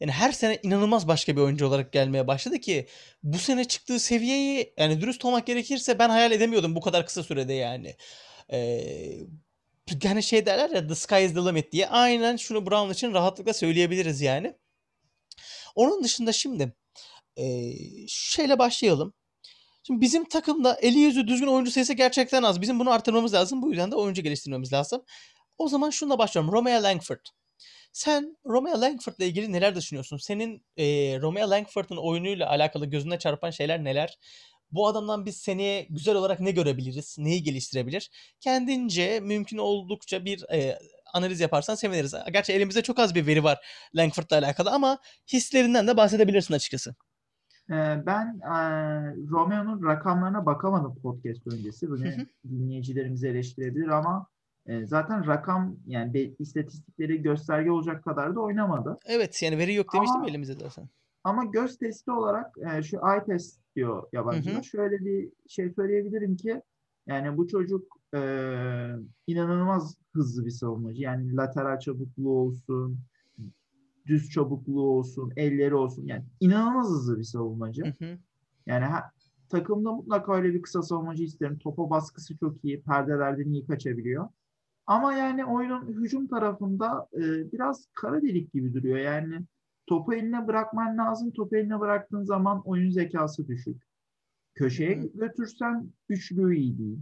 Yani 0.00 0.12
her 0.12 0.32
sene 0.32 0.58
inanılmaz 0.62 1.08
başka 1.08 1.36
bir 1.36 1.40
oyuncu 1.40 1.66
olarak 1.66 1.92
gelmeye 1.92 2.26
başladı 2.26 2.58
ki 2.58 2.86
bu 3.22 3.38
sene 3.38 3.64
çıktığı 3.64 4.00
seviyeyi 4.00 4.72
yani 4.78 5.00
dürüst 5.00 5.24
olmak 5.24 5.46
gerekirse 5.46 5.98
ben 5.98 6.10
hayal 6.10 6.32
edemiyordum 6.32 6.74
bu 6.74 6.80
kadar 6.80 7.06
kısa 7.06 7.22
sürede 7.22 7.52
yani. 7.52 7.94
Ee, 8.52 9.26
hani 10.02 10.22
şey 10.22 10.46
derler 10.46 10.70
ya 10.70 10.86
the 10.86 10.94
sky 10.94 11.24
is 11.24 11.34
the 11.34 11.40
limit 11.40 11.72
diye. 11.72 11.88
Aynen 11.88 12.36
şunu 12.36 12.66
Brown 12.66 12.90
için 12.92 13.14
rahatlıkla 13.14 13.52
söyleyebiliriz 13.54 14.20
yani. 14.20 14.56
Onun 15.74 16.04
dışında 16.04 16.32
şimdi 16.32 16.72
e, 17.36 17.72
şeyle 18.08 18.58
başlayalım. 18.58 19.14
Şimdi 19.82 20.00
bizim 20.00 20.24
takımda 20.24 20.78
eli 20.82 20.98
yüzü 20.98 21.28
düzgün 21.28 21.46
oyuncu 21.46 21.70
sayısı 21.70 21.92
gerçekten 21.92 22.42
az. 22.42 22.60
Bizim 22.60 22.80
bunu 22.80 22.90
artırmamız 22.90 23.34
lazım. 23.34 23.62
Bu 23.62 23.68
yüzden 23.70 23.90
de 23.90 23.96
oyuncu 23.96 24.22
geliştirmemiz 24.22 24.72
lazım. 24.72 25.04
O 25.58 25.68
zaman 25.68 25.90
şununla 25.90 26.18
başlıyorum. 26.18 26.52
Romeo 26.52 26.82
Langford. 26.82 27.20
Sen 27.92 28.36
Romeo 28.46 28.80
Langford'la 28.80 29.24
ilgili 29.24 29.52
neler 29.52 29.74
düşünüyorsun? 29.74 30.16
Senin 30.16 30.64
e, 30.76 30.84
Romeo 31.20 31.50
Langford'un 31.50 31.96
oyunuyla 31.96 32.50
alakalı 32.50 32.86
gözüne 32.86 33.18
çarpan 33.18 33.50
şeyler 33.50 33.84
neler? 33.84 34.18
Bu 34.76 34.86
adamdan 34.88 35.26
biz 35.26 35.36
seneye 35.36 35.86
güzel 35.90 36.14
olarak 36.16 36.40
ne 36.40 36.50
görebiliriz? 36.50 37.16
Neyi 37.18 37.42
geliştirebilir? 37.42 38.10
Kendince 38.40 39.20
mümkün 39.20 39.58
oldukça 39.58 40.24
bir 40.24 40.44
e, 40.52 40.78
analiz 41.14 41.40
yaparsan 41.40 41.74
seviniriz. 41.74 42.14
Gerçi 42.32 42.52
elimizde 42.52 42.82
çok 42.82 42.98
az 42.98 43.14
bir 43.14 43.26
veri 43.26 43.44
var 43.44 43.66
Langford'la 43.94 44.36
alakalı 44.38 44.70
ama 44.70 44.98
hislerinden 45.32 45.86
de 45.86 45.96
bahsedebilirsin 45.96 46.54
açıkçası. 46.54 46.94
Ee, 47.70 47.74
Ben 48.06 48.40
eee, 48.42 49.14
Romeo'nun 49.30 49.84
rakamlarına 49.86 50.46
bakamadım 50.46 50.94
podcast 51.02 51.46
öncesi. 51.46 51.88
Bunu 51.90 52.04
dinleyicilerimiz 52.48 53.24
eleştirebilir 53.24 53.88
ama 53.88 54.26
e, 54.66 54.86
zaten 54.86 55.26
rakam 55.26 55.76
yani 55.86 56.14
be- 56.14 56.34
istatistikleri 56.38 57.22
gösterge 57.22 57.70
olacak 57.70 58.04
kadar 58.04 58.34
da 58.34 58.40
oynamadı. 58.40 58.98
Evet 59.06 59.42
yani 59.42 59.58
veri 59.58 59.74
yok 59.74 59.94
demiştim 59.94 60.16
Ama- 60.20 60.28
elimizde 60.28 60.52
zaten. 60.54 60.88
Ama 61.24 61.44
göz 61.44 61.78
testi 61.78 62.10
olarak 62.10 62.54
e, 62.74 62.82
şu 62.82 62.96
eye 62.96 63.24
test 63.24 63.60
diyor 63.76 64.02
yabancılar. 64.12 64.54
Hı 64.54 64.58
hı. 64.58 64.64
Şöyle 64.64 65.04
bir 65.04 65.30
şey 65.48 65.70
söyleyebilirim 65.70 66.36
ki 66.36 66.62
yani 67.06 67.36
bu 67.36 67.48
çocuk 67.48 67.96
e, 68.14 68.20
inanılmaz 69.26 69.96
hızlı 70.12 70.46
bir 70.46 70.50
savunmacı. 70.50 71.02
Yani 71.02 71.36
lateral 71.36 71.78
çabukluğu 71.78 72.30
olsun, 72.30 72.98
düz 74.06 74.30
çabukluğu 74.30 74.82
olsun, 74.82 75.32
elleri 75.36 75.74
olsun. 75.74 76.06
Yani 76.06 76.24
inanılmaz 76.40 76.88
hızlı 76.88 77.18
bir 77.18 77.24
savunmacı. 77.24 77.84
Hı 77.84 78.04
hı. 78.04 78.18
Yani 78.66 78.84
ha- 78.84 79.12
takımda 79.48 79.92
mutlaka 79.92 80.34
öyle 80.34 80.54
bir 80.54 80.62
kısa 80.62 80.82
savunmacı 80.82 81.22
isterim. 81.22 81.58
Topa 81.58 81.90
baskısı 81.90 82.36
çok 82.36 82.64
iyi. 82.64 82.82
Perdelerden 82.82 83.52
iyi 83.52 83.66
kaçabiliyor. 83.66 84.28
Ama 84.86 85.12
yani 85.12 85.44
oyunun 85.44 85.86
hücum 85.86 86.26
tarafında 86.26 87.08
e, 87.14 87.52
biraz 87.52 87.86
kara 87.94 88.22
delik 88.22 88.52
gibi 88.52 88.74
duruyor. 88.74 88.98
Yani 88.98 89.40
topu 89.86 90.14
eline 90.14 90.46
bırakman 90.46 90.98
lazım. 90.98 91.30
Topu 91.30 91.56
eline 91.56 91.80
bıraktığın 91.80 92.24
zaman 92.24 92.62
oyun 92.64 92.90
zekası 92.90 93.48
düşük. 93.48 93.82
Köşeye 94.54 95.02
Hı. 95.02 95.08
götürsen 95.14 95.92
üçlü 96.08 96.56
iyi 96.56 96.78
değil. 96.78 96.98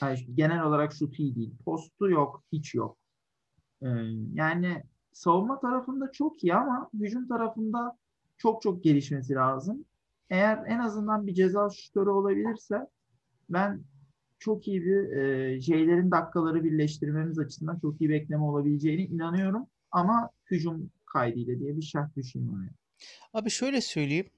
Yani 0.00 0.18
genel 0.34 0.64
olarak 0.64 0.92
şutu 0.92 1.22
iyi 1.22 1.36
değil. 1.36 1.54
Postu 1.64 2.10
yok, 2.10 2.44
hiç 2.52 2.74
yok. 2.74 2.98
Ee, 3.82 3.88
yani 4.32 4.82
savunma 5.12 5.60
tarafında 5.60 6.12
çok 6.12 6.44
iyi 6.44 6.54
ama 6.54 6.90
hücum 6.94 7.28
tarafında 7.28 7.96
çok 8.38 8.62
çok 8.62 8.84
gelişmesi 8.84 9.34
lazım. 9.34 9.84
Eğer 10.30 10.64
en 10.66 10.78
azından 10.78 11.26
bir 11.26 11.34
ceza 11.34 11.70
şutörü 11.70 12.10
olabilirse 12.10 12.86
ben 13.50 13.84
çok 14.38 14.68
iyi 14.68 14.84
bir 14.84 15.16
e, 15.16 15.60
J'lerin 15.60 16.10
dakikaları 16.10 16.64
birleştirmemiz 16.64 17.38
açısından 17.38 17.78
çok 17.78 18.00
iyi 18.00 18.10
bekleme 18.10 18.42
olabileceğine 18.42 19.02
inanıyorum. 19.02 19.66
Ama 19.90 20.30
hücum 20.50 20.90
kaydıyla 21.12 21.58
diye 21.58 21.76
bir 21.76 21.82
şart 21.82 22.16
düşeyim 22.16 22.54
oraya. 22.54 22.70
Abi 23.34 23.50
şöyle 23.50 23.80
söyleyeyim. 23.80 24.30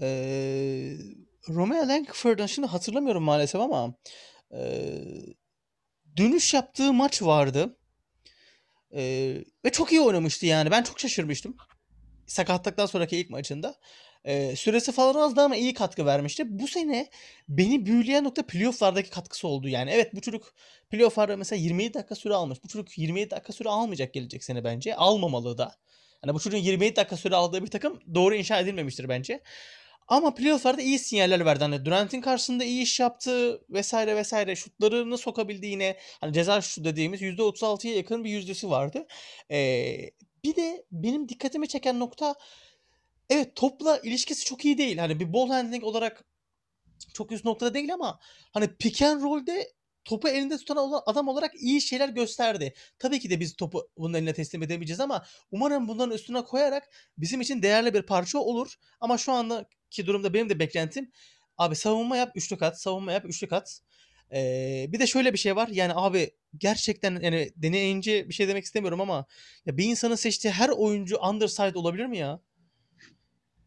Ee, 0.00 0.96
Romeo 1.48 1.88
Langford'un 1.88 2.46
şimdi 2.46 2.68
hatırlamıyorum 2.68 3.22
maalesef 3.22 3.60
ama 3.60 3.94
ee, 4.54 5.02
dönüş 6.16 6.54
yaptığı 6.54 6.92
maç 6.92 7.22
vardı. 7.22 7.76
Ee, 8.94 9.44
ve 9.64 9.70
çok 9.72 9.92
iyi 9.92 10.00
oynamıştı 10.00 10.46
yani. 10.46 10.70
Ben 10.70 10.82
çok 10.82 11.00
şaşırmıştım. 11.00 11.56
Sakatlıktan 12.26 12.86
sonraki 12.86 13.16
ilk 13.16 13.30
maçında. 13.30 13.74
Ee, 14.24 14.56
süresi 14.56 14.92
falan 14.92 15.14
azdı 15.14 15.40
ama 15.40 15.56
iyi 15.56 15.74
katkı 15.74 16.06
vermişti. 16.06 16.58
Bu 16.58 16.68
sene 16.68 17.10
beni 17.48 17.86
büyüleyen 17.86 18.24
nokta 18.24 18.46
playoff'lardaki 18.46 19.10
katkısı 19.10 19.48
oldu 19.48 19.68
yani. 19.68 19.90
Evet 19.90 20.14
bu 20.14 20.20
çocuk 20.20 20.54
playoff'larda 20.90 21.36
mesela 21.36 21.62
27 21.62 21.94
dakika 21.94 22.14
süre 22.14 22.34
almış. 22.34 22.64
Bu 22.64 22.68
çocuk 22.68 22.98
27 22.98 23.30
dakika 23.30 23.52
süre 23.52 23.68
almayacak 23.68 24.14
gelecek 24.14 24.44
sene 24.44 24.64
bence. 24.64 24.96
Almamalı 24.96 25.58
da. 25.58 25.76
Hani 26.22 26.34
bu 26.34 26.40
çocuğun 26.40 26.58
27 26.58 26.96
dakika 26.96 27.16
süre 27.16 27.36
aldığı 27.36 27.62
bir 27.62 27.70
takım 27.70 28.00
doğru 28.14 28.34
inşa 28.34 28.60
edilmemiştir 28.60 29.08
bence. 29.08 29.42
Ama 30.08 30.34
playoff'larda 30.34 30.82
iyi 30.82 30.98
sinyaller 30.98 31.44
verdi. 31.44 31.64
Hani 31.64 31.84
Durant'in 31.84 32.20
karşısında 32.20 32.64
iyi 32.64 32.82
iş 32.82 33.00
yaptı 33.00 33.60
vesaire 33.70 34.16
vesaire. 34.16 34.56
Şutlarını 34.56 35.18
sokabildi 35.18 35.66
yine. 35.66 35.96
Hani 36.20 36.32
ceza 36.32 36.60
şutu 36.60 36.84
dediğimiz 36.84 37.22
%36'ya 37.22 37.94
yakın 37.94 38.24
bir 38.24 38.30
yüzdesi 38.30 38.70
vardı. 38.70 39.06
Ee, 39.50 40.10
bir 40.44 40.56
de 40.56 40.84
benim 40.92 41.28
dikkatimi 41.28 41.68
çeken 41.68 42.00
nokta 42.00 42.34
evet 43.30 43.56
topla 43.56 43.98
ilişkisi 43.98 44.44
çok 44.44 44.64
iyi 44.64 44.78
değil. 44.78 44.98
Hani 44.98 45.20
bir 45.20 45.32
ball 45.32 45.48
handling 45.48 45.84
olarak 45.84 46.24
çok 47.14 47.32
üst 47.32 47.44
noktada 47.44 47.74
değil 47.74 47.94
ama 47.94 48.20
hani 48.52 48.76
pick 48.76 49.02
and 49.02 49.22
roll'de 49.22 49.72
topu 50.04 50.28
elinde 50.28 50.56
tutan 50.56 51.02
adam 51.06 51.28
olarak 51.28 51.54
iyi 51.54 51.80
şeyler 51.80 52.08
gösterdi. 52.08 52.74
Tabii 52.98 53.20
ki 53.20 53.30
de 53.30 53.40
biz 53.40 53.56
topu 53.56 53.88
bunun 53.98 54.14
eline 54.14 54.32
teslim 54.32 54.62
edemeyeceğiz 54.62 55.00
ama 55.00 55.24
umarım 55.50 55.88
bunların 55.88 56.14
üstüne 56.14 56.44
koyarak 56.44 56.88
bizim 57.18 57.40
için 57.40 57.62
değerli 57.62 57.94
bir 57.94 58.02
parça 58.02 58.38
olur. 58.38 58.74
Ama 59.00 59.18
şu 59.18 59.32
andaki 59.32 60.06
durumda 60.06 60.34
benim 60.34 60.48
de 60.48 60.58
beklentim 60.58 61.12
abi 61.58 61.76
savunma 61.76 62.16
yap 62.16 62.32
üçlü 62.34 62.58
kat, 62.58 62.80
savunma 62.80 63.12
yap 63.12 63.24
üçlü 63.24 63.48
kat. 63.48 63.80
Ee, 64.32 64.86
bir 64.88 64.98
de 65.00 65.06
şöyle 65.06 65.32
bir 65.32 65.38
şey 65.38 65.56
var 65.56 65.68
yani 65.68 65.92
abi 65.94 66.30
gerçekten 66.58 67.20
yani 67.22 67.52
deneyince 67.56 68.28
bir 68.28 68.34
şey 68.34 68.48
demek 68.48 68.64
istemiyorum 68.64 69.00
ama 69.00 69.26
ya 69.66 69.76
bir 69.76 69.84
insanın 69.84 70.14
seçtiği 70.14 70.52
her 70.52 70.68
oyuncu 70.68 71.16
undersized 71.18 71.74
olabilir 71.74 72.06
mi 72.06 72.18
ya? 72.18 72.40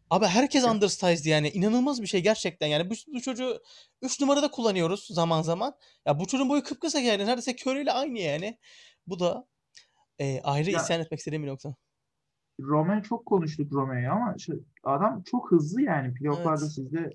Abi 0.10 0.26
herkes 0.26 0.64
undersized 0.66 1.26
yani 1.26 1.50
inanılmaz 1.50 2.02
bir 2.02 2.08
şey 2.08 2.24
gerçekten 2.24 2.68
yani 2.68 2.90
bu, 2.90 2.94
bu 3.14 3.22
çocuğu 3.22 3.62
3 4.02 4.22
numarada 4.22 4.52
kullanıyoruz 4.52 5.08
zaman 5.12 5.42
zaman. 5.42 5.74
Ya 6.06 6.20
bu 6.20 6.28
çocuğun 6.28 6.50
boyu 6.50 6.64
kıpkısa 6.64 7.00
yani 7.00 7.26
neredeyse 7.26 7.56
Curry 7.56 7.82
ile 7.82 7.92
aynı 7.92 8.20
yani. 8.20 8.60
Bu 9.08 9.20
da 9.20 9.48
e, 10.20 10.42
ayrı 10.42 10.72
Ya- 10.72 10.82
isyan 10.82 11.02
etmek 11.02 11.20
istediğim 11.20 11.44
bir 11.44 11.48
nokta. 11.48 11.76
Romeo 12.60 13.02
çok 13.02 13.26
konuştuk 13.26 13.74
Romeo'yu 13.74 14.12
ama 14.12 14.36
şu- 14.40 14.64
adam 14.84 15.24
çok 15.32 15.52
hızlı 15.52 15.82
yani. 15.82 16.14
Playoff'larda 16.14 16.62
Evet. 16.62 16.72
siz 16.74 16.92
de 16.94 17.10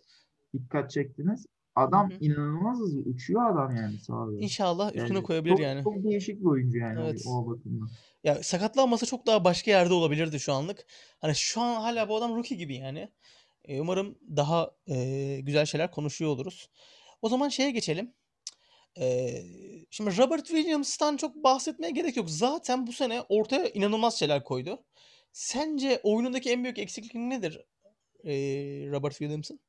dikkat 0.55 0.91
çektiniz. 0.91 1.47
Adam 1.77 2.11
Hı 2.11 2.15
hı. 2.15 2.19
inanılmaz 2.21 2.79
hızlı. 2.79 3.01
Uçuyor 3.01 3.51
adam 3.53 3.77
yani 3.77 3.99
sahada. 3.99 4.33
İnşallah 4.41 4.95
üstüne 4.95 5.17
Yani 5.17 5.23
koyabilir 5.23 5.53
çok, 5.55 5.61
yani. 5.61 5.83
çok 5.85 6.05
değişik 6.05 6.41
bir 6.41 6.45
oyuncu 6.47 6.79
yani 6.79 6.99
o- 7.01 7.03
Evet. 7.03 7.23
o, 7.27 7.47
bakımdan. 7.47 7.89
Ya 8.25 8.43
sakatlanmasa 8.43 9.07
çok 9.07 9.27
daha 9.27 9.45
başka 9.45 9.71
yerde 9.71 9.95
olabilirdi 9.95 10.41
şu 10.41 10.53
anlık. 10.53 10.87
Hani 11.21 11.35
şu 11.35 11.61
an 11.61 11.81
hala 11.81 12.09
bu 12.09 12.17
adam 12.17 12.37
rookie 12.37 12.57
gibi 12.57 12.75
yani. 12.75 13.09
E, 13.65 13.81
umarım 13.81 14.19
daha 14.37 14.71
e, 14.89 15.41
güzel 15.43 15.67
şeyler 15.67 15.91
konuşuyor 15.91 16.31
oluruz. 16.31 16.71
O 17.23 17.29
zaman 17.29 17.49
şeye 17.49 17.71
geçelim. 17.71 18.13
E, 19.01 19.31
şimdi 19.91 20.19
Robert 20.19 20.47
Williams'tan 20.47 21.17
çok 21.17 21.37
bahsetmeye 21.37 21.91
gerek 21.93 22.17
yok. 22.17 22.31
Zaten 22.31 22.87
bu 22.87 22.93
sene 22.93 23.23
ortaya 23.29 23.69
inanılmaz 23.69 24.19
şeyler 24.19 24.45
koydu. 24.45 24.85
Sence 25.33 26.01
oyunundaki 26.03 26.51
en 26.51 26.65
büyük 26.65 26.79
eksiklik 26.79 27.15
nedir 27.15 27.61
e, 28.25 28.33
Robert 28.91 29.13
Williams'ın? 29.13 29.61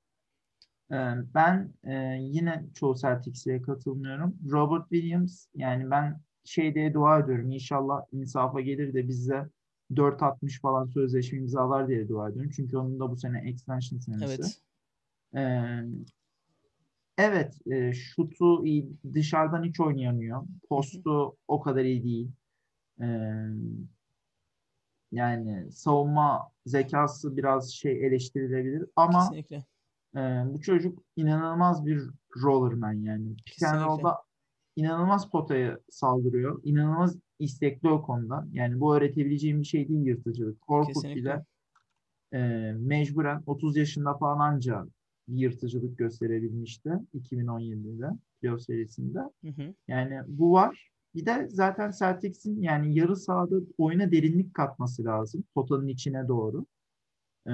Ee, 0.92 0.96
Ben 1.34 1.74
e, 1.84 1.94
yine 2.22 2.66
çoğu 2.74 2.96
Celtics'e 2.96 3.62
katılmıyorum. 3.62 4.36
Robert 4.52 4.90
Williams 4.90 5.48
yani 5.56 5.92
ben 5.92 6.22
şey 6.44 6.76
diye 6.76 6.94
dua 6.94 7.20
ediyorum. 7.20 7.52
İnşallah 7.52 8.02
insafa 8.12 8.62
gelir 8.62 8.94
de 8.94 9.08
bize 9.08 9.50
4.60 9.92 10.62
falan 10.62 10.86
sözleşme 10.86 11.40
imzalar 11.40 11.88
diye 11.88 12.10
dua 12.10 12.30
ediyorum. 12.30 12.52
Çünkü 12.56 12.78
onun 12.78 13.00
da 13.00 13.12
bu 13.12 13.18
sene 13.18 13.50
extension 13.50 14.00
senesi. 14.00 14.26
Evet. 14.26 14.62
Ee, 15.36 15.84
evet, 17.18 17.58
e, 17.72 17.94
şutu 17.94 18.66
iyi, 18.66 18.90
dışarıdan 19.14 19.64
hiç 19.64 19.80
oynayamıyor. 19.80 20.44
Postu 20.70 21.38
o 21.48 21.62
kadar 21.62 21.84
iyi 21.86 22.04
değil. 22.04 22.32
Ee, 23.02 23.06
yani 25.12 25.72
savunma 25.72 26.52
zekası 26.66 27.38
biraz 27.38 27.72
şey 27.72 28.08
eleştirilebilir 28.08 28.86
ama 28.96 29.20
Kesinlikle. 29.20 29.64
E, 30.16 30.20
bu 30.54 30.62
çocuk 30.62 31.04
inanılmaz 31.16 31.86
bir 31.86 32.02
rollerman 32.44 32.94
yani. 32.94 33.36
Kesinlikle. 33.46 33.86
roll'da 33.86 34.18
inanılmaz 34.76 35.30
potaya 35.30 35.80
saldırıyor. 35.90 36.62
İnanılmaz 36.64 37.18
istekli 37.40 37.90
o 37.90 38.02
konuda. 38.02 38.48
Yani 38.52 38.80
bu 38.80 38.96
öğretebileceğim 38.96 39.60
bir 39.60 39.66
şey 39.66 39.88
değil 39.88 40.06
yırtıcılık. 40.06 40.62
Korkut 40.62 40.94
Kesinlikle. 40.94 41.22
bile 41.22 41.46
e, 42.34 42.72
mecburen 42.72 43.44
30 43.46 43.78
yaşında 43.78 44.18
falan 44.18 44.40
anca 44.40 44.86
bir 45.28 45.38
yırtıcılık 45.38 45.98
gösterebilmişti 45.98 46.90
2017'de 47.14 48.10
playoff 48.42 48.62
serisinde. 48.62 49.20
Hı 49.20 49.48
hı. 49.48 49.74
Yani 49.88 50.20
bu 50.28 50.52
var. 50.52 50.92
Bir 51.16 51.26
de 51.26 51.48
zaten 51.50 51.92
Celtics'in 52.00 52.62
yani 52.62 53.00
yarı 53.00 53.16
sahada 53.16 53.56
oyuna 53.78 54.12
derinlik 54.12 54.54
katması 54.54 55.04
lazım. 55.06 55.44
Potanın 55.56 55.88
içine 55.88 56.28
doğru. 56.28 56.66
Ee, 57.48 57.52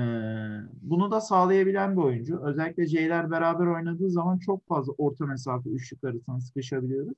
bunu 0.82 1.12
da 1.12 1.22
sağlayabilen 1.22 1.98
bir 1.98 2.02
oyuncu. 2.02 2.42
Özellikle 2.44 2.88
C'ler 2.88 3.32
beraber 3.32 3.66
oynadığı 3.66 4.10
zaman 4.10 4.38
çok 4.38 4.68
fazla 4.68 4.94
orta 4.98 5.26
mesafe 5.26 5.70
üçlük 5.70 6.04
arasına 6.04 6.40
sıkışabiliyoruz. 6.40 7.14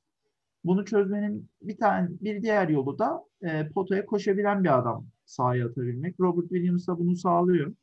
Bunu 0.64 0.86
çözmenin 0.86 1.50
bir 1.62 1.78
tane 1.78 2.10
bir 2.22 2.42
diğer 2.42 2.70
yolu 2.70 3.00
da 3.00 3.24
e, 3.42 3.70
potaya 3.70 4.06
koşabilen 4.06 4.64
bir 4.64 4.78
adam 4.78 5.06
sahaya 5.26 5.68
atabilmek. 5.68 6.20
Robert 6.20 6.50
Williams 6.50 6.88
da 6.88 7.00
bunu 7.00 7.16
sağlıyor. 7.16 7.74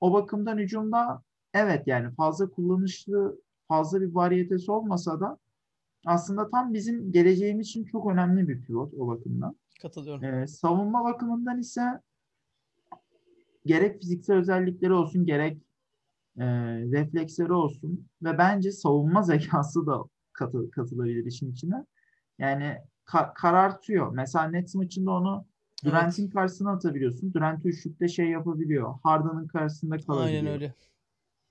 O 0.00 0.12
bakımdan 0.12 0.58
hücumda 0.58 1.22
evet 1.54 1.86
yani 1.86 2.14
fazla 2.14 2.50
kullanışlı, 2.50 3.40
fazla 3.68 4.00
bir 4.00 4.14
variyetesi 4.14 4.72
olmasa 4.72 5.20
da 5.20 5.38
aslında 6.06 6.50
tam 6.50 6.74
bizim 6.74 7.12
geleceğimiz 7.12 7.66
için 7.68 7.84
çok 7.84 8.12
önemli 8.12 8.48
bir 8.48 8.62
pivot 8.62 8.94
o 8.94 9.08
bakımdan. 9.08 9.56
Katılıyorum. 9.82 10.24
Ee, 10.24 10.46
savunma 10.46 11.04
bakımından 11.04 11.58
ise 11.58 12.00
gerek 13.68 14.00
fiziksel 14.00 14.36
özellikleri 14.36 14.92
olsun 14.92 15.26
gerek 15.26 15.58
e, 16.38 16.44
refleksleri 16.92 17.52
olsun 17.52 18.08
ve 18.22 18.38
bence 18.38 18.72
savunma 18.72 19.22
zekası 19.32 19.86
da 19.86 20.02
katı, 20.32 20.70
katılabilir 20.70 21.26
işin 21.26 21.52
içine. 21.52 21.84
Yani 22.38 22.76
ka- 23.06 23.34
karartıyor. 23.34 24.12
Mesela 24.12 24.48
Nets 24.48 24.74
maçında 24.74 25.10
onu 25.10 25.46
Durant'in 25.84 26.22
Evet. 26.24 26.34
karşısına 26.34 26.72
atabiliyorsun. 26.72 27.32
Durant 27.34 27.66
üçlükte 27.66 28.08
şey 28.08 28.26
yapabiliyor. 28.30 28.94
Harden'ın 29.02 29.46
karşısında 29.46 29.96
kalabiliyor. 29.98 30.38
Aynen 30.38 30.54
öyle. 30.54 30.74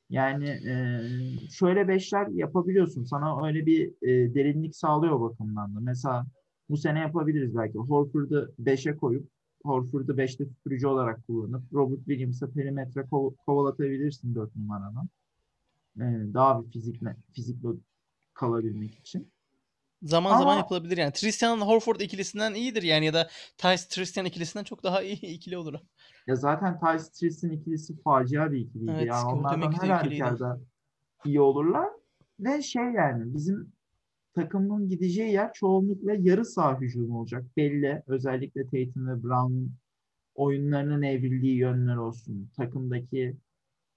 Yani 0.10 0.50
e, 0.50 1.50
şöyle 1.52 1.88
beşler 1.88 2.28
yapabiliyorsun. 2.28 3.04
Sana 3.04 3.48
öyle 3.48 3.66
bir 3.66 3.88
e, 4.02 4.34
derinlik 4.36 4.76
sağlıyor 4.76 5.22
bakımdan 5.22 5.76
da. 5.76 5.80
Mesela 5.80 6.26
bu 6.70 6.78
sene 6.78 7.00
yapabiliriz 7.00 7.56
belki. 7.56 7.78
Horford'u 7.78 8.54
5'e 8.60 8.98
koyup 8.98 9.30
Horford'u 9.64 10.12
5'te 10.18 10.46
süpürücü 10.46 10.88
olarak 10.88 11.28
kullanıp 11.28 11.74
Robert 11.74 12.06
Williams'a 12.06 12.52
perimetre 12.52 13.02
kov- 13.02 13.36
kovalatabilirsin 13.46 14.36
4 14.36 14.56
numaradan. 14.56 15.10
E, 15.98 16.04
daha 16.34 16.66
bir 16.66 16.72
fizikle, 16.72 17.16
fizikle 17.34 17.70
kalabilmek 18.34 18.96
için. 18.96 19.32
Zaman 20.04 20.30
Ama- 20.32 20.40
zaman 20.40 20.58
yapılabilir 20.58 20.98
yani. 20.98 21.12
Tristan 21.14 21.62
Horford 21.62 22.00
ikilisinden 22.00 22.54
iyidir 22.54 22.84
yani 22.84 23.06
ya 23.06 23.14
da 23.14 23.30
Tice 23.58 23.84
Tristan 23.90 24.26
ikilisinden 24.26 24.64
çok 24.64 24.84
daha 24.84 25.02
iyi 25.02 25.22
ikili 25.22 25.58
olur. 25.58 25.74
Ya 26.28 26.36
zaten 26.36 26.80
Ty 26.80 27.00
Strix'in 27.00 27.50
ikilisi 27.50 28.02
facia 28.02 28.52
bir 28.52 28.60
ikiliydi. 28.60 28.92
Evet, 28.92 29.08
ya 29.08 29.22
gördüğüm 29.22 29.40
onlardan 29.40 29.72
her 29.72 29.90
halükarda 29.90 30.60
iyi 31.26 31.42
olurlar. 31.42 31.90
Ve 32.40 32.62
şey 32.62 32.84
yani 32.84 33.34
bizim 33.34 33.74
takımın 34.42 34.90
gideceği 34.90 35.32
yer 35.34 35.54
çoğunlukla 35.54 36.14
yarı 36.14 36.46
saha 36.46 36.82
hücumu 36.82 37.20
olacak. 37.20 37.46
Belli. 37.58 38.04
Özellikle 38.08 38.64
Tatum 38.64 39.08
ve 39.08 39.24
Brown'un 39.24 39.72
oyunlarının 40.36 41.02
evrildiği 41.02 41.56
yönler 41.58 41.96
olsun. 41.96 42.50
Takımdaki 42.58 43.38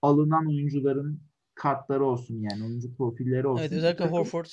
alınan 0.02 0.46
oyuncuların 0.46 1.20
kartları 1.54 2.04
olsun 2.04 2.34
yani 2.50 2.64
oyuncu 2.64 2.94
profilleri 2.94 3.46
olsun. 3.46 3.62
Evet 3.62 3.72
özellikle 3.72 4.04
takım- 4.04 4.18
Horford. 4.18 4.46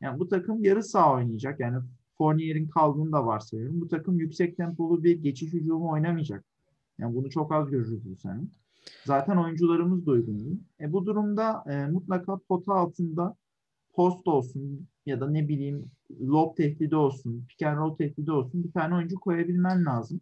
yani 0.00 0.18
bu 0.18 0.28
takım 0.28 0.64
yarı 0.64 0.82
saha 0.82 1.14
oynayacak. 1.14 1.60
Yani 1.60 1.78
Fournier'in 2.18 2.68
kaldığını 2.68 3.12
da 3.12 3.26
varsayıyorum. 3.26 3.80
Bu 3.80 3.88
takım 3.88 4.18
yüksek 4.18 4.56
tempolu 4.56 5.04
bir 5.04 5.22
geçiş 5.22 5.52
hücumu 5.52 5.90
oynamayacak. 5.90 6.44
Yani 6.98 7.14
bunu 7.14 7.30
çok 7.30 7.52
az 7.52 7.70
görürüz 7.70 8.10
bu 8.10 8.16
sene. 8.16 8.40
Zaten 9.04 9.36
oyuncularımız 9.36 10.06
da 10.06 10.10
uygun 10.10 10.38
değil. 10.38 10.58
E 10.80 10.92
bu 10.92 11.06
durumda 11.06 11.64
e, 11.70 11.86
mutlaka 11.86 12.38
pota 12.38 12.74
altında 12.74 13.36
post 13.96 14.28
olsun 14.28 14.86
ya 15.06 15.20
da 15.20 15.30
ne 15.30 15.48
bileyim 15.48 15.90
lob 16.20 16.56
tehdidi 16.56 16.96
olsun, 16.96 17.44
pick 17.48 17.62
and 17.62 17.78
roll 17.78 17.96
tehdidi 17.96 18.32
olsun 18.32 18.64
bir 18.64 18.72
tane 18.72 18.94
oyuncu 18.94 19.20
koyabilmen 19.20 19.84
lazım. 19.84 20.20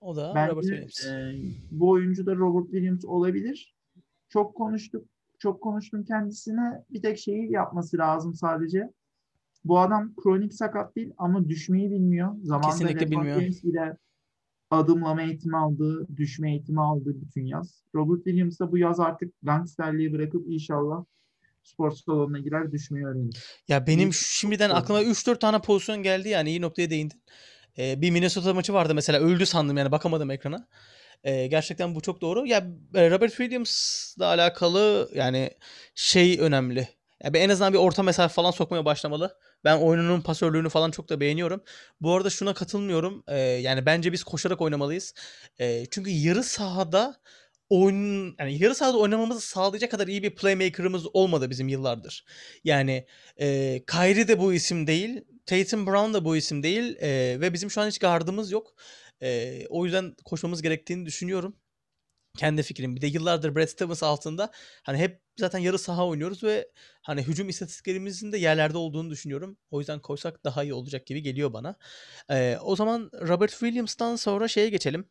O 0.00 0.16
da 0.16 0.32
Bence 0.34 0.52
Robert 0.52 0.66
Williams. 0.66 1.06
e, 1.06 1.34
bu 1.70 1.90
oyuncu 1.90 2.26
da 2.26 2.36
Robert 2.36 2.70
Williams 2.70 3.04
olabilir. 3.04 3.74
Çok 4.28 4.54
konuştuk, 4.54 5.06
çok 5.38 5.60
konuştum 5.60 6.04
kendisine. 6.04 6.84
Bir 6.90 7.02
tek 7.02 7.18
şeyi 7.18 7.52
yapması 7.52 7.98
lazım 7.98 8.34
sadece. 8.34 8.92
Bu 9.64 9.78
adam 9.78 10.14
kronik 10.16 10.54
sakat 10.54 10.96
değil 10.96 11.12
ama 11.18 11.48
düşmeyi 11.48 11.90
bilmiyor. 11.90 12.34
Zamanında 12.42 12.70
Kesinlikle 12.70 13.00
LeBron 13.00 13.20
bilmiyor. 13.20 13.40
James 13.40 13.64
bile 13.64 13.96
adımlama 14.70 15.22
eğitimi 15.22 15.56
aldı, 15.56 16.06
düşme 16.16 16.50
eğitimi 16.50 16.80
aldı 16.80 17.16
bütün 17.20 17.46
yaz. 17.46 17.82
Robert 17.94 18.24
Williams 18.24 18.60
da 18.60 18.72
bu 18.72 18.78
yaz 18.78 19.00
artık 19.00 19.34
gangsterliği 19.42 20.12
bırakıp 20.12 20.46
inşallah 20.48 21.04
spor 21.66 21.90
salonuna 21.90 22.38
girer 22.38 22.72
düşmeyi 22.72 23.06
öğrenir. 23.06 23.36
Ya 23.68 23.86
benim 23.86 24.14
şimdiden 24.14 24.70
aklıma 24.70 25.02
3-4 25.02 25.38
tane 25.38 25.58
pozisyon 25.58 26.02
geldi 26.02 26.28
yani 26.28 26.50
iyi 26.50 26.60
noktaya 26.60 26.90
değindin. 26.90 27.22
Ee, 27.78 28.00
bir 28.00 28.10
Minnesota 28.10 28.54
maçı 28.54 28.72
vardı 28.72 28.94
mesela 28.94 29.20
öldü 29.20 29.46
sandım 29.46 29.76
yani 29.76 29.92
bakamadım 29.92 30.30
ekrana. 30.30 30.68
Ee, 31.24 31.46
gerçekten 31.46 31.94
bu 31.94 32.00
çok 32.00 32.20
doğru. 32.20 32.46
Ya 32.46 32.66
e, 32.94 33.10
Robert 33.10 33.30
Williams'la 33.30 34.26
alakalı 34.26 35.10
yani 35.14 35.50
şey 35.94 36.40
önemli. 36.40 36.88
Ya 37.24 37.30
en 37.34 37.48
azından 37.48 37.72
bir 37.72 37.78
orta 37.78 38.02
mesafe 38.02 38.34
falan 38.34 38.50
sokmaya 38.50 38.84
başlamalı. 38.84 39.38
Ben 39.64 39.76
oyununun 39.76 40.20
pasörlüğünü 40.20 40.68
falan 40.68 40.90
çok 40.90 41.08
da 41.08 41.20
beğeniyorum. 41.20 41.62
Bu 42.00 42.14
arada 42.14 42.30
şuna 42.30 42.54
katılmıyorum. 42.54 43.24
Ee, 43.28 43.38
yani 43.38 43.86
bence 43.86 44.12
biz 44.12 44.24
koşarak 44.24 44.60
oynamalıyız. 44.60 45.14
Ee, 45.60 45.86
çünkü 45.90 46.10
yarı 46.10 46.42
sahada 46.42 47.16
oyun 47.70 48.34
yani 48.38 48.62
yarı 48.62 48.74
sahada 48.74 48.98
oynamamızı 48.98 49.40
sağlayacak 49.40 49.90
kadar 49.90 50.06
iyi 50.08 50.22
bir 50.22 50.34
playmaker'ımız 50.34 51.06
olmadı 51.14 51.50
bizim 51.50 51.68
yıllardır. 51.68 52.24
Yani 52.64 53.06
e, 53.40 53.82
Kyrie 53.86 54.28
de 54.28 54.38
bu 54.38 54.52
isim 54.52 54.86
değil. 54.86 55.20
Tatum 55.46 55.86
Brown 55.86 56.14
da 56.14 56.24
bu 56.24 56.36
isim 56.36 56.62
değil. 56.62 56.96
E, 57.00 57.40
ve 57.40 57.52
bizim 57.52 57.70
şu 57.70 57.80
an 57.80 57.88
hiç 57.88 57.98
gardımız 57.98 58.52
yok. 58.52 58.74
E, 59.22 59.62
o 59.68 59.84
yüzden 59.84 60.14
koşmamız 60.24 60.62
gerektiğini 60.62 61.06
düşünüyorum. 61.06 61.56
Kendi 62.38 62.62
fikrim. 62.62 62.96
Bir 62.96 63.00
de 63.00 63.06
yıllardır 63.06 63.56
Brad 63.56 63.66
Stevens 63.66 64.02
altında 64.02 64.50
hani 64.82 64.98
hep 64.98 65.20
zaten 65.36 65.58
yarı 65.58 65.78
saha 65.78 66.06
oynuyoruz 66.06 66.44
ve 66.44 66.68
hani 67.02 67.22
hücum 67.22 67.48
istatistiklerimizin 67.48 68.32
de 68.32 68.38
yerlerde 68.38 68.78
olduğunu 68.78 69.10
düşünüyorum. 69.10 69.58
O 69.70 69.78
yüzden 69.78 70.00
koysak 70.00 70.44
daha 70.44 70.62
iyi 70.64 70.74
olacak 70.74 71.06
gibi 71.06 71.22
geliyor 71.22 71.52
bana. 71.52 71.76
E, 72.30 72.58
o 72.62 72.76
zaman 72.76 73.10
Robert 73.28 73.50
Williams'tan 73.50 74.16
sonra 74.16 74.48
şeye 74.48 74.68
geçelim. 74.70 75.08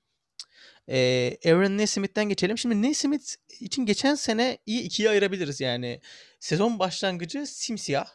E, 0.90 1.38
Aaron 1.46 1.78
Nesmith'ten 1.78 2.30
geçelim. 2.30 2.58
Şimdi 2.58 2.82
Nesmith 2.82 3.36
için 3.60 3.86
geçen 3.86 4.16
sene 4.16 4.58
iyi 4.66 4.82
ikiye 4.82 5.10
ayırabiliriz 5.10 5.62
yani. 5.62 6.02
Sezon 6.40 6.80
başlangıcı 6.80 7.48
simsiyah. 7.48 8.08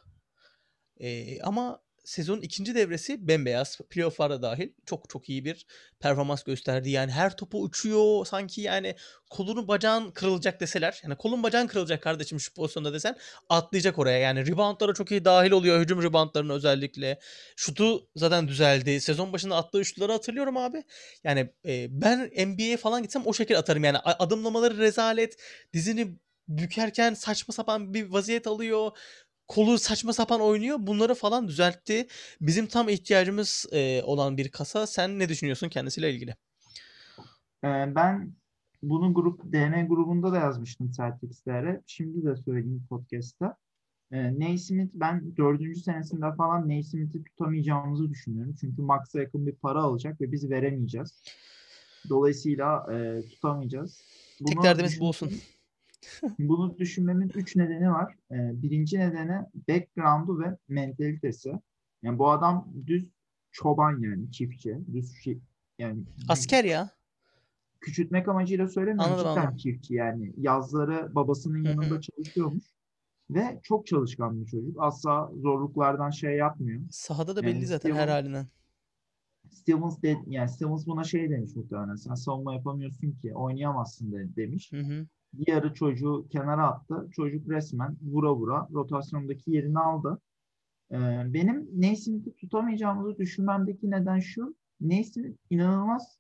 Ee, 1.01 1.41
ama 1.43 1.83
sezonun 2.11 2.41
ikinci 2.41 2.75
devresi 2.75 3.29
bembeyaz. 3.29 3.79
Playoff'lara 3.91 4.43
dahil 4.43 4.69
çok 4.87 5.09
çok 5.09 5.29
iyi 5.29 5.45
bir 5.45 5.67
performans 6.01 6.43
gösterdi. 6.43 6.91
Yani 6.91 7.13
her 7.13 7.37
topu 7.37 7.63
uçuyor. 7.63 8.27
Sanki 8.27 8.61
yani 8.61 8.95
kolunu 9.31 9.69
bacağın 9.69 10.11
kırılacak 10.11 10.61
deseler. 10.61 11.01
Yani 11.05 11.17
kolun 11.17 11.43
bacağın 11.43 11.67
kırılacak 11.67 12.03
kardeşim 12.03 12.41
şu 12.41 12.55
pozisyonda 12.55 12.93
desen 12.93 13.17
atlayacak 13.49 13.99
oraya. 13.99 14.19
Yani 14.19 14.47
reboundlara 14.47 14.95
çok 14.95 15.11
iyi 15.11 15.25
dahil 15.25 15.51
oluyor. 15.51 15.81
Hücum 15.81 16.03
reboundlarına 16.03 16.53
özellikle. 16.53 17.21
Şutu 17.57 18.09
zaten 18.17 18.49
düzeldi. 18.49 19.01
Sezon 19.01 19.33
başında 19.33 19.57
attığı 19.57 19.85
şutları 19.85 20.13
hatırlıyorum 20.13 20.57
abi. 20.57 20.85
Yani 21.25 21.51
e, 21.67 21.87
ben 21.91 22.31
NBA'ye 22.47 22.77
falan 22.77 23.03
gitsem 23.03 23.23
o 23.27 23.33
şekil 23.33 23.59
atarım. 23.59 23.85
Yani 23.85 23.99
adımlamaları 23.99 24.79
rezalet. 24.79 25.37
Dizini 25.73 26.09
bükerken 26.49 27.15
saçma 27.15 27.55
sapan 27.55 27.95
bir 27.95 28.05
vaziyet 28.11 28.47
alıyor 28.47 28.91
kolu 29.51 29.79
saçma 29.79 30.13
sapan 30.13 30.41
oynuyor. 30.41 30.77
Bunları 30.81 31.15
falan 31.15 31.49
düzeltti. 31.49 32.07
Bizim 32.41 32.67
tam 32.67 32.89
ihtiyacımız 32.89 33.67
e, 33.73 34.03
olan 34.03 34.37
bir 34.37 34.49
kasa. 34.49 34.87
Sen 34.87 35.19
ne 35.19 35.29
düşünüyorsun 35.29 35.69
kendisiyle 35.69 36.15
ilgili? 36.15 36.31
Ee, 37.65 37.95
ben 37.95 38.33
bunu 38.83 39.15
grup 39.15 39.53
DM 39.53 39.89
grubunda 39.89 40.33
da 40.33 40.37
yazmıştım 40.37 40.91
Celtics'lere. 40.91 41.83
Şimdi 41.87 42.25
de 42.25 42.37
söyleyeyim 42.37 42.87
podcast'ta. 42.89 43.57
Ee, 44.13 44.41
Naismith 44.41 44.91
ben 44.95 45.37
dördüncü 45.37 45.81
senesinde 45.81 46.35
falan 46.37 46.69
Naismith'i 46.69 47.25
tutamayacağımızı 47.25 48.11
düşünüyorum. 48.11 48.55
Çünkü 48.61 48.83
Max'a 48.83 49.21
yakın 49.21 49.47
bir 49.47 49.55
para 49.55 49.79
alacak 49.83 50.21
ve 50.21 50.33
biz 50.33 50.51
veremeyeceğiz. 50.51 51.23
Dolayısıyla 52.09 52.87
e, 52.93 53.23
tutamayacağız. 53.31 54.03
Tek 54.39 54.57
Bunu 54.57 54.65
derdimiz 54.65 55.01
bu 55.01 55.09
olsun. 55.09 55.33
Bunu 56.39 56.79
düşünmemin 56.79 57.29
üç 57.35 57.57
nedeni 57.57 57.91
var. 57.91 58.15
Ee, 58.31 58.63
birinci 58.63 58.99
nedeni 58.99 59.47
background'u 59.69 60.41
ve 60.41 60.57
mentalitesi. 60.69 61.53
Yani 62.03 62.19
bu 62.19 62.31
adam 62.31 62.69
düz 62.87 63.11
çoban 63.53 64.01
yani 64.01 64.33
çiftçi. 64.33 64.79
Düz 64.93 65.15
şey, 65.23 65.39
yani 65.79 66.03
Asker 66.29 66.65
ya. 66.65 66.91
küçültmek 67.81 68.29
amacıyla 68.29 68.69
söylemiyorum. 68.69 69.13
Anladım, 69.13 69.31
Cidden 69.31 69.41
anladım. 69.41 69.57
çiftçi 69.57 69.95
yani. 69.95 70.33
Yazları 70.37 71.15
babasının 71.15 71.65
yanında 71.65 72.01
çalışıyormuş. 72.01 72.65
Ve 73.31 73.61
çok 73.63 73.87
çalışkan 73.87 74.41
bir 74.41 74.47
çocuk. 74.47 74.77
Asla 74.79 75.31
zorluklardan 75.43 76.11
şey 76.11 76.37
yapmıyor. 76.37 76.81
Sahada 76.91 77.37
da 77.37 77.41
Yani 77.47 77.57
belli 77.57 77.67
zaten 77.67 77.95
her 77.95 78.09
Steven- 78.09 78.11
halinden. 78.11 78.47
Stevens 79.51 80.03
de, 80.03 80.17
yani 80.27 80.49
Stevens 80.49 80.87
buna 80.87 81.05
şey 81.05 81.31
demiş 81.31 81.57
muhtemelen. 81.57 81.95
Sen 81.95 82.15
savunma 82.15 82.55
yapamıyorsun 82.55 83.13
ki 83.13 83.35
oynayamazsın 83.35 84.13
de, 84.13 84.37
demiş. 84.37 84.73
Hı 84.73 84.81
hı. 84.81 85.07
Yarı 85.39 85.75
çocuğu 85.75 86.27
kenara 86.31 86.67
attı. 86.69 87.09
Çocuk 87.13 87.49
resmen 87.49 87.97
vura 88.03 88.35
vura 88.35 88.69
rotasyondaki 88.73 89.51
yerini 89.51 89.79
aldı. 89.79 90.19
Ee, 90.93 90.97
benim 91.35 91.69
Naismith'i 91.81 92.35
tutamayacağımızı 92.37 93.19
düşünmemdeki 93.19 93.91
neden 93.91 94.19
şu. 94.19 94.55
Naismith 94.81 95.39
inanılmaz 95.51 96.19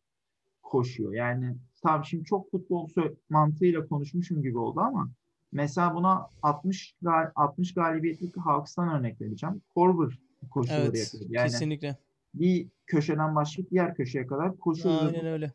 koşuyor. 0.62 1.12
Yani 1.12 1.56
tamam 1.82 2.04
şimdi 2.04 2.24
çok 2.24 2.50
futbol 2.50 2.88
mantığıyla 3.30 3.86
konuşmuşum 3.86 4.42
gibi 4.42 4.58
oldu 4.58 4.80
ama 4.80 5.10
mesela 5.52 5.94
buna 5.94 6.26
60 6.42 6.94
gal- 7.02 7.32
60 7.34 7.74
galibiyetlik 7.74 8.36
Hawks'tan 8.36 8.88
örnek 9.00 9.20
vereceğim. 9.20 9.62
Korver 9.74 10.18
koşuları 10.50 10.80
Evet. 10.82 11.14
yapıyor. 11.14 11.30
Yani 11.30 11.50
Kesinlikle. 11.50 11.96
bir 12.34 12.68
köşeden 12.86 13.36
başlayıp 13.36 13.70
diğer 13.70 13.94
köşeye 13.94 14.26
kadar 14.26 14.56
koşuyor. 14.58 15.06
Aynen 15.06 15.26
öyle. 15.26 15.52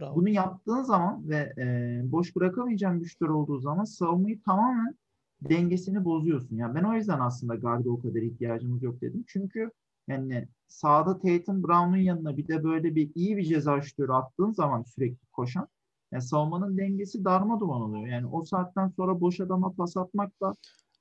Bravo. 0.00 0.16
Bunu 0.16 0.28
yaptığın 0.28 0.82
zaman 0.82 1.28
ve 1.28 1.52
e, 1.58 2.00
boş 2.12 2.36
bırakamayacağın 2.36 3.00
güçler 3.00 3.28
olduğu 3.28 3.60
zaman 3.60 3.84
savunmayı 3.84 4.42
tamamen 4.42 4.94
dengesini 5.42 6.04
bozuyorsun. 6.04 6.56
Yani 6.56 6.74
ben 6.74 6.84
o 6.84 6.94
yüzden 6.94 7.20
aslında 7.20 7.54
garda 7.54 7.90
o 7.90 8.00
kadar 8.00 8.22
ihtiyacımız 8.22 8.82
yok 8.82 9.00
dedim. 9.00 9.24
Çünkü 9.26 9.70
yani 10.08 10.48
sağda 10.68 11.18
Tatum 11.18 11.62
Brown'un 11.62 11.96
yanına 11.96 12.36
bir 12.36 12.48
de 12.48 12.64
böyle 12.64 12.94
bir 12.94 13.10
iyi 13.14 13.36
bir 13.36 13.44
ceza 13.44 13.80
şutörü 13.80 14.12
attığın 14.12 14.52
zaman 14.52 14.82
sürekli 14.82 15.26
koşan 15.32 15.68
yani 16.12 16.22
savunmanın 16.22 16.78
dengesi 16.78 17.24
darma 17.24 17.60
duman 17.60 17.80
oluyor. 17.80 18.06
Yani 18.06 18.26
o 18.26 18.44
saatten 18.44 18.88
sonra 18.88 19.20
boş 19.20 19.40
adama 19.40 19.72
pas 19.72 19.96
atmak 19.96 20.40
da 20.40 20.54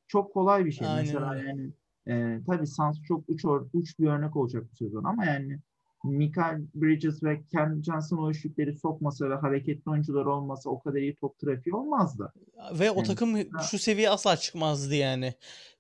çok 0.08 0.34
kolay 0.34 0.66
bir 0.66 0.72
şey. 0.72 0.88
Aynen 0.88 1.00
Mesela 1.00 1.36
yani 1.38 1.72
e, 2.08 2.40
tabii 2.48 2.68
Suns 2.68 3.02
çok 3.02 3.24
uç, 3.28 3.46
uç 3.74 4.00
bir 4.00 4.08
örnek 4.08 4.36
olacak 4.36 4.64
bu 4.72 4.76
sezon 4.76 5.04
ama 5.04 5.26
yani 5.26 5.60
Michael 6.04 6.62
Bridges 6.76 7.24
ve 7.24 7.42
Cam 7.54 7.84
Johnson 7.84 8.18
o 8.18 8.32
üçlükleri 8.32 8.78
sokmasa 8.78 9.30
ve 9.30 9.36
hareketli 9.36 9.92
oyuncular 9.92 10.26
olmasa 10.26 10.70
o 10.70 10.80
kadar 10.80 11.00
iyi 11.00 11.16
top 11.16 11.40
trafiği 11.40 11.76
olmazdı. 11.76 12.34
Ve 12.80 12.92
o 12.92 12.96
Yani 12.96 13.08
takım 13.08 13.36
ha, 13.36 13.64
şu 13.72 13.80
seviyeye 13.80 14.10
asla 14.10 14.38
çıkmazdı 14.38 14.96
yani. 14.96 15.34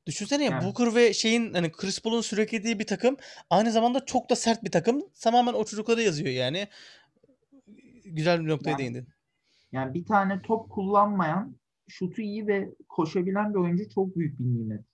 Düşünsene 0.05 0.43
ya 0.43 0.51
yani 0.51 0.65
Booker 0.65 0.95
ve 0.95 1.13
şeyin 1.13 1.53
hani 1.53 1.71
Chris 1.71 2.01
Paul'un 2.01 2.21
süreklediği 2.21 2.79
bir 2.79 2.87
takım 2.87 3.17
aynı 3.49 3.71
zamanda 3.71 4.05
çok 4.05 4.29
da 4.29 4.35
sert 4.35 4.63
bir 4.63 4.71
takım. 4.71 5.01
Tamamen 5.21 5.53
o 5.53 5.65
çocuklara 5.65 6.01
yazıyor 6.01 6.29
yani. 6.29 6.67
Güzel 8.05 8.39
bir 8.41 8.47
noktaya 8.47 8.69
yani 8.71 8.79
değindin. 8.79 9.07
yani 9.71 9.93
bir 9.93 10.05
tane 10.05 10.41
top 10.41 10.69
kullanmayan, 10.69 11.55
şutu 11.87 12.21
iyi 12.21 12.47
ve 12.47 12.69
koşabilen 12.89 13.53
bir 13.53 13.59
oyuncu 13.59 13.89
çok 13.89 14.15
büyük 14.15 14.39
bir 14.39 14.45
nimet. 14.45 14.85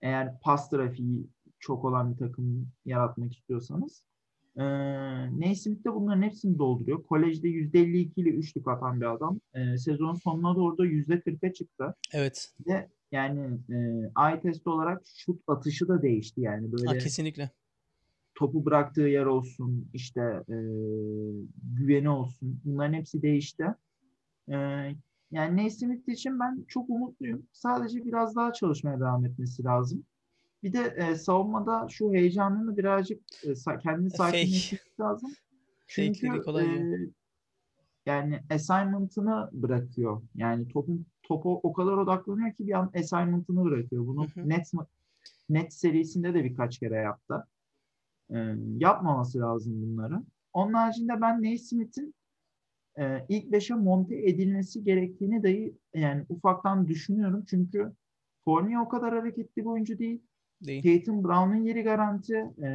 Eğer 0.00 0.40
pas 0.40 0.70
trafiği 0.70 1.26
çok 1.58 1.84
olan 1.84 2.12
bir 2.12 2.18
takım 2.18 2.68
yaratmak 2.84 3.32
istiyorsanız. 3.32 4.02
Ee, 4.58 4.62
Naismith 5.40 5.84
de 5.84 5.94
bunların 5.94 6.22
hepsini 6.22 6.58
dolduruyor. 6.58 7.02
Kolejde 7.02 7.48
%52 7.48 8.20
ile 8.20 8.28
üçlük 8.30 8.68
atan 8.68 9.00
bir 9.00 9.14
adam. 9.14 9.40
Ee, 9.54 9.76
sezon 9.78 10.14
sonuna 10.14 10.56
doğru 10.56 10.78
da 10.78 10.86
%40'a 10.86 11.52
çıktı. 11.52 11.94
Evet. 12.12 12.52
Ve 12.66 12.88
yani 13.12 13.58
e, 13.70 13.76
eye 14.28 14.40
test 14.40 14.66
olarak 14.66 15.02
şut 15.16 15.42
atışı 15.46 15.88
da 15.88 16.02
değişti. 16.02 16.40
Yani 16.40 16.66
Ha, 16.66 16.72
böyle 16.72 16.98
kesinlikle. 16.98 17.50
topu 18.34 18.64
bıraktığı 18.64 19.00
yer 19.00 19.24
olsun, 19.24 19.88
işte 19.92 20.20
e, 20.48 20.56
güveni 21.74 22.08
olsun. 22.08 22.60
Bunların 22.64 22.94
hepsi 22.94 23.22
değişti. 23.22 23.64
E, 24.48 24.54
yani 25.30 25.56
Naismith 25.56 26.08
için 26.08 26.40
ben 26.40 26.64
çok 26.68 26.90
umutluyum. 26.90 27.46
Sadece 27.52 28.04
biraz 28.04 28.36
daha 28.36 28.52
çalışmaya 28.52 29.00
devam 29.00 29.24
etmesi 29.24 29.64
lazım. 29.64 30.04
Bir 30.62 30.72
de 30.72 30.94
e, 30.96 31.14
savunmada 31.14 31.86
şu 31.90 32.12
heyecanını 32.12 32.76
birazcık 32.76 33.22
e, 33.44 33.78
kendini 33.82 34.10
Fake. 34.10 34.16
sakinleştirmesi 34.16 35.00
lazım. 35.00 35.30
Çünkü 35.86 36.26
e, 36.26 36.66
yani 38.06 38.40
assignment'ını 38.50 39.50
bırakıyor. 39.52 40.22
Yani 40.34 40.68
topun 40.68 41.06
topa 41.22 41.48
o 41.48 41.72
kadar 41.72 41.92
odaklanıyor 41.92 42.54
ki 42.54 42.66
bir 42.66 42.72
an 42.72 42.92
assignment'ını 42.98 43.64
bırakıyor. 43.64 44.02
Hı 44.02 44.06
Bunu 44.06 44.26
hı. 44.34 44.48
net 44.48 44.72
net 45.48 45.74
serisinde 45.74 46.34
de 46.34 46.44
birkaç 46.44 46.78
kere 46.78 46.96
yaptı. 46.96 47.46
E, 48.30 48.36
yapmaması 48.76 49.38
lazım 49.38 49.82
bunları. 49.82 50.22
Onun 50.52 50.72
haricinde 50.72 51.20
ben 51.20 51.42
Naismith'in 51.42 52.14
e, 52.98 53.26
ilk 53.28 53.52
beşe 53.52 53.74
monte 53.74 54.16
edilmesi 54.16 54.84
gerektiğini 54.84 55.42
dahi 55.42 55.74
yani 55.94 56.26
ufaktan 56.28 56.88
düşünüyorum. 56.88 57.44
Çünkü 57.50 57.92
Fournier 58.44 58.80
o 58.80 58.88
kadar 58.88 59.14
hareketli 59.14 59.62
bir 59.62 59.66
oyuncu 59.66 59.98
değil. 59.98 60.22
Değil. 60.62 60.82
Tatum 60.82 61.24
Brown'un 61.24 61.64
yeri 61.64 61.82
garanti. 61.82 62.34
E, 62.62 62.68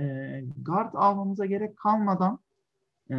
guard 0.65 0.93
almamıza 0.93 1.45
gerek 1.45 1.77
kalmadan 1.77 2.39
e, 3.09 3.15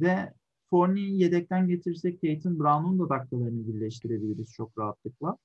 ve 0.00 0.32
Fournier'i 0.70 1.22
yedekten 1.22 1.68
getirirsek 1.68 2.20
Tatum 2.20 2.58
Brown'un 2.58 2.98
da 2.98 3.08
dakikalarını 3.08 3.68
birleştirebiliriz 3.68 4.52
çok 4.52 4.78
rahatlıkla. 4.78 5.36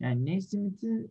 Yani 0.00 0.26
Naismith'i 0.26 1.08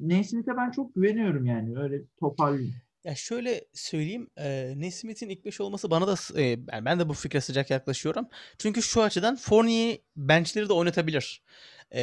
Naismith'e 0.00 0.56
ben 0.56 0.70
çok 0.70 0.94
güveniyorum 0.94 1.46
yani. 1.46 1.78
Öyle 1.78 2.02
toparlayayım. 2.20 2.74
Ya 3.04 3.14
şöyle 3.14 3.64
söyleyeyim, 3.74 4.30
e, 4.38 4.74
Nesmith'in 4.76 5.28
ilk 5.28 5.44
5 5.44 5.60
olması 5.60 5.90
bana 5.90 6.06
da 6.06 6.16
s- 6.16 6.40
yani 6.42 6.84
ben 6.84 7.00
de 7.00 7.08
bu 7.08 7.14
fikre 7.14 7.40
sıcak 7.40 7.70
yaklaşıyorum. 7.70 8.28
Çünkü 8.58 8.82
şu 8.82 9.02
açıdan 9.02 9.36
Fournier 9.36 9.98
benchleri 10.16 10.68
de 10.68 10.72
oynatabilir. 10.72 11.42
E, 11.90 12.00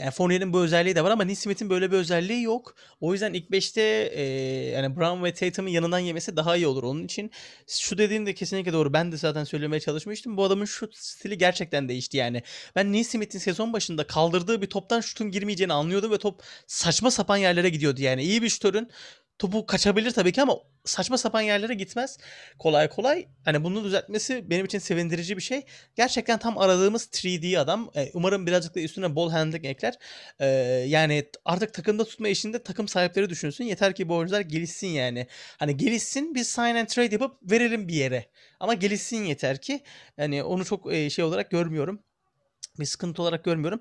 yani 0.00 0.10
Fournier'in 0.10 0.52
bu 0.52 0.60
özelliği 0.62 0.94
de 0.96 1.04
var 1.04 1.10
ama 1.10 1.24
Nesmith'in 1.24 1.70
böyle 1.70 1.92
bir 1.92 1.96
özelliği 1.96 2.42
yok. 2.42 2.74
O 3.00 3.12
yüzden 3.12 3.32
ilk 3.32 3.50
5'te 3.50 3.80
e, 4.14 4.22
yani 4.70 4.96
Brown 4.96 5.24
ve 5.24 5.34
Tatum'un 5.34 5.68
yanından 5.68 5.98
yemesi 5.98 6.36
daha 6.36 6.56
iyi 6.56 6.66
olur. 6.66 6.82
Onun 6.82 7.04
için 7.04 7.30
şu 7.68 7.98
dediğin 7.98 8.26
de 8.26 8.34
kesinlikle 8.34 8.72
doğru. 8.72 8.92
Ben 8.92 9.12
de 9.12 9.16
zaten 9.16 9.44
söylemeye 9.44 9.80
çalışmıştım. 9.80 10.36
Bu 10.36 10.44
adamın 10.44 10.64
şut 10.64 10.96
stili 10.96 11.38
gerçekten 11.38 11.88
değişti 11.88 12.16
yani. 12.16 12.42
Ben 12.76 12.92
Nesmith'in 12.92 13.38
sezon 13.38 13.72
başında 13.72 14.06
kaldırdığı 14.06 14.62
bir 14.62 14.66
toptan 14.66 15.00
şutun 15.00 15.30
girmeyeceğini 15.30 15.72
anlıyordum 15.72 16.12
ve 16.12 16.18
top 16.18 16.42
saçma 16.66 17.10
sapan 17.10 17.36
yerlere 17.36 17.68
gidiyordu 17.68 18.02
yani. 18.02 18.22
İyi 18.22 18.42
bir 18.42 18.48
şutörün 18.48 18.90
topu 19.38 19.66
kaçabilir 19.66 20.10
tabii 20.10 20.32
ki 20.32 20.42
ama 20.42 20.58
saçma 20.84 21.18
sapan 21.18 21.40
yerlere 21.40 21.74
gitmez 21.74 22.18
kolay 22.58 22.88
kolay. 22.88 23.28
Hani 23.44 23.64
bunu 23.64 23.84
düzeltmesi 23.84 24.50
benim 24.50 24.66
için 24.66 24.78
sevindirici 24.78 25.36
bir 25.36 25.42
şey. 25.42 25.62
Gerçekten 25.96 26.38
tam 26.38 26.58
aradığımız 26.58 27.08
3D 27.12 27.58
adam. 27.58 27.90
E, 27.96 28.10
umarım 28.14 28.46
birazcık 28.46 28.74
da 28.74 28.80
üstüne 28.80 29.16
ball 29.16 29.30
handling 29.30 29.64
ekler. 29.64 29.94
E, 30.38 30.46
yani 30.86 31.24
artık 31.44 31.74
takımda 31.74 32.04
tutma 32.04 32.28
işinde 32.28 32.62
takım 32.62 32.88
sahipleri 32.88 33.30
düşünsün. 33.30 33.64
Yeter 33.64 33.94
ki 33.94 34.08
bu 34.08 34.16
oyuncular 34.16 34.40
gelişsin 34.40 34.88
yani. 34.88 35.26
Hani 35.58 35.76
gelişsin 35.76 36.34
biz 36.34 36.48
sign 36.48 36.74
and 36.74 36.86
trade 36.86 37.12
yapıp 37.12 37.50
verelim 37.50 37.88
bir 37.88 37.94
yere. 37.94 38.26
Ama 38.60 38.74
gelişsin 38.74 39.24
yeter 39.24 39.60
ki. 39.60 39.82
Yani 40.18 40.42
onu 40.42 40.64
çok 40.64 40.92
e, 40.92 41.10
şey 41.10 41.24
olarak 41.24 41.50
görmüyorum. 41.50 42.02
Bir 42.78 42.84
sıkıntı 42.84 43.22
olarak 43.22 43.44
görmüyorum. 43.44 43.80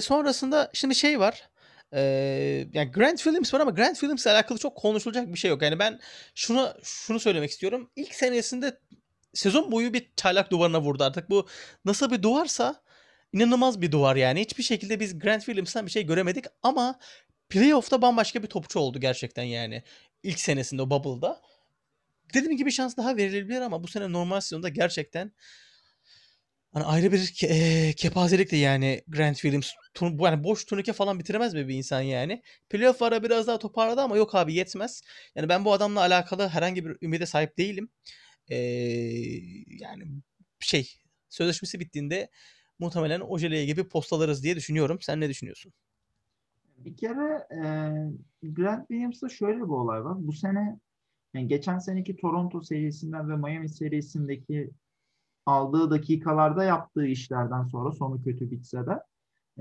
Sonrasında 0.00 0.70
şimdi 0.72 0.94
şey 0.94 1.20
var. 1.20 1.49
Ee, 1.94 2.68
yani 2.72 2.90
Grant 2.90 3.18
Williams 3.18 3.54
var 3.54 3.60
ama 3.60 3.70
Grant 3.70 3.94
Williams 3.94 4.26
ile 4.26 4.32
alakalı 4.32 4.58
çok 4.58 4.76
konuşulacak 4.76 5.32
bir 5.32 5.38
şey 5.38 5.50
yok. 5.50 5.62
Yani 5.62 5.78
ben 5.78 6.00
şunu 6.34 6.74
şunu 6.82 7.20
söylemek 7.20 7.50
istiyorum. 7.50 7.90
İlk 7.96 8.14
senesinde 8.14 8.80
sezon 9.34 9.72
boyu 9.72 9.92
bir 9.92 10.12
çaylak 10.16 10.50
duvarına 10.50 10.80
vurdu 10.80 11.04
artık. 11.04 11.30
Bu 11.30 11.46
nasıl 11.84 12.10
bir 12.10 12.22
duvarsa 12.22 12.82
inanılmaz 13.32 13.80
bir 13.80 13.92
duvar 13.92 14.16
yani. 14.16 14.40
Hiçbir 14.40 14.62
şekilde 14.62 15.00
biz 15.00 15.18
Grant 15.18 15.44
Williams'tan 15.44 15.86
bir 15.86 15.90
şey 15.90 16.06
göremedik 16.06 16.44
ama 16.62 16.98
playoff'ta 17.48 18.02
bambaşka 18.02 18.42
bir 18.42 18.48
topçu 18.48 18.80
oldu 18.80 19.00
gerçekten 19.00 19.42
yani. 19.42 19.82
İlk 20.22 20.40
senesinde 20.40 20.82
o 20.82 20.90
bubble'da. 20.90 21.40
Dediğim 22.34 22.56
gibi 22.56 22.72
şans 22.72 22.96
daha 22.96 23.16
verilebilir 23.16 23.60
ama 23.60 23.82
bu 23.82 23.88
sene 23.88 24.12
normal 24.12 24.40
sezonda 24.40 24.68
gerçekten 24.68 25.32
Hani 26.72 26.84
ayrı 26.84 27.12
bir 27.12 27.18
ke- 27.18 27.46
eee, 27.48 27.92
kepazelik 27.92 28.52
de 28.52 28.56
yani 28.56 29.02
Grant 29.08 29.36
Williams 29.36 29.70
tur- 29.94 30.18
bu 30.18 30.24
yani 30.26 30.44
boş 30.44 30.64
turnike 30.64 30.92
falan 30.92 31.18
bitiremez 31.18 31.54
mi 31.54 31.68
bir 31.68 31.74
insan 31.74 32.00
yani? 32.00 32.42
Playoff 32.70 33.02
ara 33.02 33.22
biraz 33.22 33.46
daha 33.46 33.58
toparladı 33.58 34.00
ama 34.00 34.16
yok 34.16 34.34
abi 34.34 34.54
yetmez. 34.54 35.02
Yani 35.34 35.48
ben 35.48 35.64
bu 35.64 35.72
adamla 35.72 36.00
alakalı 36.00 36.48
herhangi 36.48 36.86
bir 36.86 36.96
ümide 37.02 37.26
sahip 37.26 37.58
değilim. 37.58 37.88
Eee, 38.50 39.64
yani 39.68 40.04
şey 40.60 40.92
sözleşmesi 41.28 41.80
bittiğinde 41.80 42.30
muhtemelen 42.78 43.20
Ojeleye 43.20 43.64
gibi 43.66 43.88
postalarız 43.88 44.42
diye 44.44 44.56
düşünüyorum. 44.56 44.98
Sen 45.00 45.20
ne 45.20 45.28
düşünüyorsun? 45.28 45.72
Bir 46.78 46.96
kere 46.96 47.46
e, 47.52 47.62
Grant 48.42 48.88
Williams'ta 48.88 49.28
şöyle 49.28 49.56
bir 49.56 49.62
olay 49.62 50.04
var. 50.04 50.26
Bu 50.26 50.32
sene 50.32 50.78
yani 51.34 51.48
geçen 51.48 51.78
seneki 51.78 52.16
Toronto 52.16 52.62
serisinden 52.62 53.30
ve 53.30 53.36
Miami 53.36 53.68
serisindeki 53.68 54.70
aldığı 55.50 55.90
dakikalarda 55.90 56.64
yaptığı 56.64 57.06
işlerden 57.06 57.64
sonra 57.64 57.92
sonu 57.92 58.22
kötü 58.22 58.50
bitse 58.50 58.78
de 58.86 59.02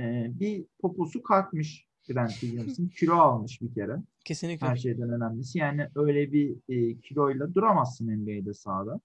e, 0.02 0.32
bir 0.40 0.66
poposu 0.82 1.24
kalkmış 1.24 1.90
Grant 2.08 2.32
Williams'ın. 2.32 2.88
Kilo 3.00 3.16
almış 3.16 3.62
bir 3.62 3.74
kere. 3.74 3.96
Kesinlikle. 4.26 4.68
Her 4.68 4.76
şeyden 4.76 5.10
önemlisi. 5.10 5.60
Yani 5.60 5.88
öyle 5.96 6.34
bir 6.34 6.56
e, 6.70 7.00
kiloyla 7.00 7.54
duramazsın 7.54 8.08
NBA'de 8.08 8.54
sahada. 8.54 9.00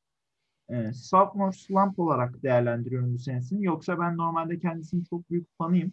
E, 0.69 0.93
sophomore 0.93 1.53
slump 1.53 1.99
olarak 1.99 2.43
değerlendiriyorum 2.43 3.15
bu 3.15 3.19
senesini. 3.19 3.65
Yoksa 3.65 3.99
ben 3.99 4.17
normalde 4.17 4.59
kendisinin 4.59 5.05
çok 5.05 5.31
büyük 5.31 5.49
fanıyım. 5.59 5.93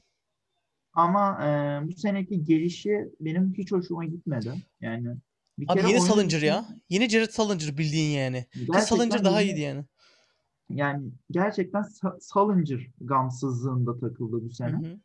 Ama 0.94 1.46
e, 1.46 1.48
bu 1.88 1.92
seneki 1.92 2.44
gelişi 2.44 3.10
benim 3.20 3.54
hiç 3.58 3.72
hoşuma 3.72 4.06
gitmedi. 4.06 4.54
Yani 4.82 5.08
bir 5.60 5.66
Abi 5.70 5.80
kere 5.80 5.90
yeni 5.92 6.02
Salinger 6.02 6.42
ya. 6.42 6.66
Yeni 6.90 7.10
Jared 7.10 7.30
Salinger 7.30 7.78
bildiğin 7.78 8.20
yani. 8.20 8.46
Ki 8.54 8.82
Salinger 8.82 9.24
daha 9.24 9.42
iyiydi 9.42 9.60
yani. 9.60 9.86
Yani 10.76 11.12
gerçekten 11.32 11.82
Sa- 11.82 12.18
Salinger 12.22 12.88
gamsızlığında 13.02 14.00
takıldı 14.00 14.42
bu 14.44 14.50
Hı 14.50 14.54
sene. 14.54 14.78
hı. 14.78 15.00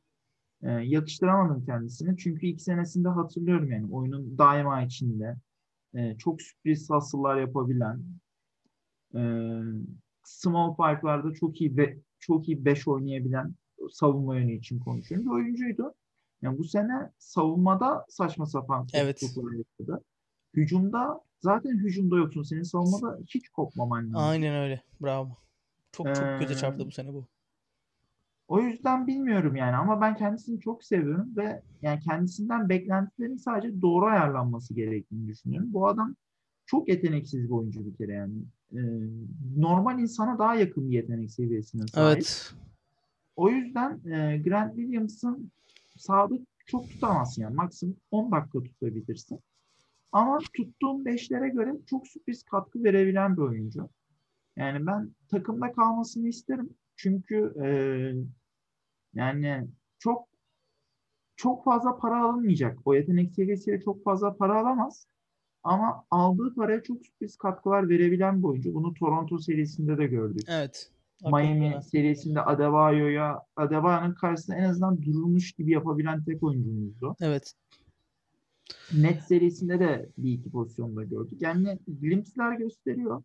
Ee, 0.62 0.70
yakıştıramadım 0.70 1.64
kendisini. 1.64 2.16
Çünkü 2.16 2.46
ilk 2.46 2.60
senesinde 2.60 3.08
hatırlıyorum 3.08 3.70
yani 3.72 3.94
oyunun 3.94 4.38
daima 4.38 4.82
içinde. 4.82 5.36
Ee, 5.94 6.16
çok 6.18 6.42
sürpriz 6.42 6.90
hustle 6.90 7.40
yapabilen, 7.40 8.02
e, 9.14 9.20
small 10.24 10.76
parklarda 10.76 11.34
çok 11.34 11.60
iyi 11.60 11.76
ve 11.76 11.98
çok 12.18 12.48
iyi 12.48 12.64
5 12.64 12.88
oynayabilen 12.88 13.54
savunma 13.92 14.36
yönü 14.36 14.52
için 14.52 14.78
konuşuyorum. 14.78 15.26
Bir 15.26 15.30
oyuncuydu. 15.32 15.94
Yani 16.42 16.58
bu 16.58 16.64
sene 16.64 17.10
savunmada 17.18 18.04
saçma 18.08 18.46
sapan 18.46 18.86
Evet. 18.94 19.22
yaptı. 19.22 20.02
Hücumda 20.54 21.20
zaten 21.40 21.78
hücumda 21.78 22.16
yoksun. 22.16 22.42
Senin 22.42 22.62
savunmada 22.62 23.18
hiç 23.34 23.48
kopmaman 23.48 24.04
lazım. 24.04 24.28
Aynen 24.28 24.54
öyle. 24.54 24.82
Bravo. 25.02 25.36
Çok 25.96 26.06
çok 26.06 26.40
göze 26.40 26.52
Ee, 26.52 26.56
çarptı 26.56 26.86
bu 26.86 26.90
sene 26.90 27.14
bu. 27.14 27.26
O 28.48 28.60
yüzden 28.60 29.06
bilmiyorum 29.06 29.56
yani 29.56 29.76
ama 29.76 30.00
ben 30.00 30.16
kendisini 30.16 30.60
çok 30.60 30.84
seviyorum 30.84 31.36
ve 31.36 31.62
yani 31.82 32.00
kendisinden 32.00 32.68
beklentilerin 32.68 33.36
sadece 33.36 33.82
doğru 33.82 34.06
ayarlanması 34.06 34.74
gerektiğini 34.74 35.28
düşünüyorum. 35.28 35.72
Bu 35.72 35.88
adam 35.88 36.14
çok 36.66 36.88
yeteneksiz 36.88 37.44
bir 37.44 37.50
oyuncu 37.50 37.86
bir 37.86 37.96
kere 37.96 38.12
yani. 38.12 38.34
Ee, 38.72 38.78
normal 39.56 39.98
insana 39.98 40.38
daha 40.38 40.54
yakın 40.54 40.90
bir 40.90 40.94
yetenek 40.94 41.30
seviyesine 41.30 41.86
sahip. 41.86 42.16
Evet. 42.16 42.52
O 43.36 43.50
yüzden 43.50 44.00
e, 44.04 44.38
Grant 44.44 44.76
Williams'ın 44.76 45.50
sahada 45.96 46.34
çok 46.66 46.90
tutamazsın 46.90 47.42
yani. 47.42 47.54
Maksimum 47.54 47.96
10 48.10 48.32
dakika 48.32 48.62
tutabilirsin. 48.62 49.40
Ama 50.12 50.38
tuttuğun 50.54 51.04
beşlere 51.04 51.48
göre 51.48 51.76
çok 51.86 52.08
sürpriz 52.08 52.42
katkı 52.42 52.84
verebilen 52.84 53.36
bir 53.36 53.42
oyuncu. 53.42 53.88
Yani 54.56 54.86
ben 54.86 55.14
takımda 55.30 55.72
kalmasını 55.72 56.28
isterim. 56.28 56.70
Çünkü 56.96 57.54
e, 57.64 57.68
yani 59.14 59.68
çok 59.98 60.28
çok 61.36 61.64
fazla 61.64 61.98
para 61.98 62.24
alınmayacak. 62.24 62.78
O 62.84 62.94
yetenek 62.94 63.34
seviyesiyle 63.34 63.80
çok 63.80 64.04
fazla 64.04 64.36
para 64.36 64.60
alamaz. 64.60 65.06
Ama 65.62 66.04
aldığı 66.10 66.54
paraya 66.54 66.82
çok 66.82 67.06
sürpriz 67.06 67.36
katkılar 67.36 67.88
verebilen 67.88 68.38
bir 68.38 68.48
oyuncu. 68.48 68.74
Bunu 68.74 68.94
Toronto 68.94 69.38
serisinde 69.38 69.98
de 69.98 70.06
gördük. 70.06 70.42
Evet. 70.48 70.90
Miami 71.22 71.60
Hakikaten. 71.60 71.80
serisinde 71.80 72.40
Adebayo'ya 72.42 73.42
Adebayo'nun 73.56 74.14
karşısında 74.14 74.56
en 74.56 74.64
azından 74.64 75.02
durulmuş 75.02 75.52
gibi 75.52 75.70
yapabilen 75.70 76.24
tek 76.24 76.42
oyuncumuzdu. 76.42 77.16
Evet. 77.20 77.52
Net 78.92 79.22
serisinde 79.22 79.80
de 79.80 80.08
bir 80.18 80.32
iki 80.32 80.50
pozisyonda 80.50 81.04
gördük. 81.04 81.42
Yani 81.42 81.78
glimpsler 82.00 82.52
gösteriyor. 82.52 83.22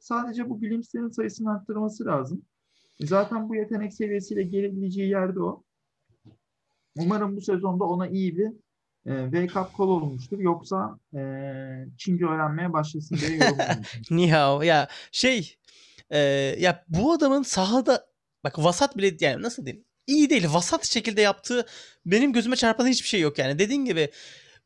Sadece 0.00 0.50
bu 0.50 0.60
glimpslerin 0.60 1.08
sayısını 1.08 1.50
arttırması 1.50 2.04
lazım. 2.04 2.42
Zaten 3.00 3.48
bu 3.48 3.54
yetenek 3.54 3.94
seviyesiyle 3.94 4.42
gelebileceği 4.42 5.08
yerde 5.08 5.40
o. 5.40 5.62
Umarım 6.96 7.36
bu 7.36 7.40
sezonda 7.40 7.84
ona 7.84 8.08
iyi 8.08 8.36
bir 8.36 8.48
e, 9.06 9.30
wake 9.30 9.60
up 9.60 9.78
call 9.78 9.88
olmuştur. 9.88 10.38
Yoksa 10.38 10.98
e, 11.14 11.20
Çince 11.98 12.24
öğrenmeye 12.24 12.72
başlasın 12.72 13.16
diye 13.16 13.36
yorumlamışım. 13.36 14.02
Ni 14.16 14.32
hao. 14.32 14.62
Ya 14.62 14.88
şey 15.12 15.56
e, 16.10 16.18
ya 16.58 16.84
bu 16.88 17.12
adamın 17.12 17.42
sahada 17.42 18.06
bak 18.44 18.58
vasat 18.58 18.96
bile 18.96 19.16
yani 19.20 19.42
nasıl 19.42 19.66
diyeyim 19.66 19.84
iyi 20.06 20.30
değil 20.30 20.46
vasat 20.52 20.86
şekilde 20.86 21.20
yaptığı 21.20 21.66
benim 22.06 22.32
gözüme 22.32 22.56
çarpan 22.56 22.86
hiçbir 22.86 23.08
şey 23.08 23.20
yok 23.20 23.38
yani. 23.38 23.58
Dediğin 23.58 23.84
gibi 23.84 24.10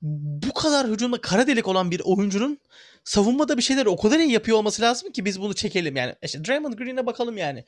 bu 0.02 0.54
kadar 0.54 0.88
hücumda 0.88 1.20
kara 1.20 1.46
delik 1.46 1.68
olan 1.68 1.90
bir 1.90 2.00
oyuncunun 2.04 2.58
savunmada 3.04 3.56
bir 3.56 3.62
şeyler 3.62 3.86
o 3.86 3.96
kadar 3.96 4.18
iyi 4.18 4.32
yapıyor 4.32 4.58
olması 4.58 4.82
lazım 4.82 5.12
ki 5.12 5.24
biz 5.24 5.40
bunu 5.40 5.54
çekelim 5.54 5.96
yani. 5.96 6.14
İşte 6.22 6.44
Draymond 6.44 6.72
Green'e 6.72 7.06
bakalım 7.06 7.36
yani. 7.36 7.64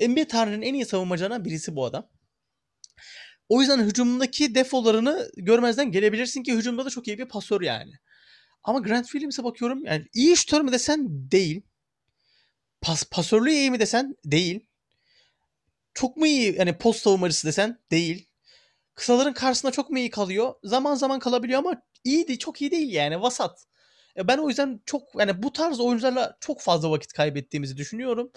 NBA 0.00 0.24
tarihinin 0.24 0.62
en 0.62 0.74
iyi 0.74 0.86
savunmacılarından 0.86 1.44
birisi 1.44 1.76
bu 1.76 1.84
adam. 1.84 2.08
O 3.48 3.60
yüzden 3.60 3.84
hücumdaki 3.84 4.54
defolarını 4.54 5.30
görmezden 5.36 5.92
gelebilirsin 5.92 6.42
ki 6.42 6.54
hücumda 6.54 6.84
da 6.84 6.90
çok 6.90 7.08
iyi 7.08 7.18
bir 7.18 7.28
pasör 7.28 7.60
yani. 7.60 7.92
Ama 8.62 8.78
Grant 8.78 9.06
Williams'a 9.06 9.44
bakıyorum 9.44 9.84
yani 9.84 10.06
iyi 10.14 10.36
şutör 10.36 10.60
mü 10.60 10.72
desen 10.72 11.30
değil. 11.30 11.62
Pas, 12.80 13.04
pasörlüğü 13.10 13.50
iyi 13.50 13.70
mi 13.70 13.80
desen 13.80 14.16
değil. 14.24 14.66
Çok 15.94 16.16
mu 16.16 16.26
iyi 16.26 16.56
yani 16.58 16.78
post 16.78 17.02
savunmacısı 17.02 17.46
desen 17.46 17.78
değil. 17.90 18.29
Kısaların 19.00 19.32
karşısında 19.32 19.72
çok 19.72 19.90
mu 19.90 19.98
iyi 19.98 20.10
kalıyor? 20.10 20.54
Zaman 20.64 20.94
zaman 20.94 21.18
kalabiliyor 21.18 21.58
ama 21.58 21.82
iyi 22.04 22.28
de 22.28 22.38
çok 22.38 22.62
iyi 22.62 22.70
değil 22.70 22.92
yani 22.92 23.22
vasat. 23.22 23.66
E, 24.16 24.28
Ben 24.28 24.38
o 24.38 24.48
yüzden 24.48 24.80
çok 24.86 25.02
yani 25.18 25.42
bu 25.42 25.52
tarz 25.52 25.80
oyuncularla 25.80 26.36
çok 26.40 26.60
fazla 26.60 26.90
vakit 26.90 27.12
kaybettiğimizi 27.12 27.76
düşünüyorum. 27.76 28.32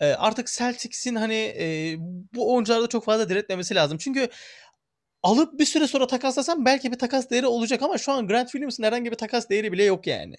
E, 0.00 0.06
Artık 0.06 0.46
Celtics'in 0.46 1.14
hani 1.14 1.34
e, 1.34 1.96
bu 2.34 2.54
oyuncularda 2.54 2.86
çok 2.86 3.04
fazla 3.04 3.28
diretmemesi 3.28 3.74
lazım. 3.74 3.98
Çünkü 3.98 4.28
alıp 5.22 5.58
bir 5.58 5.64
süre 5.66 5.86
sonra 5.86 6.06
takaslasam 6.06 6.64
belki 6.64 6.92
bir 6.92 6.98
takas 6.98 7.30
değeri 7.30 7.46
olacak 7.46 7.82
ama 7.82 7.98
şu 7.98 8.12
an 8.12 8.28
Grant 8.28 8.48
Williams'ın 8.50 8.82
herhangi 8.82 9.10
bir 9.10 9.16
takas 9.16 9.48
değeri 9.48 9.72
bile 9.72 9.84
yok 9.84 10.06
yani. 10.06 10.34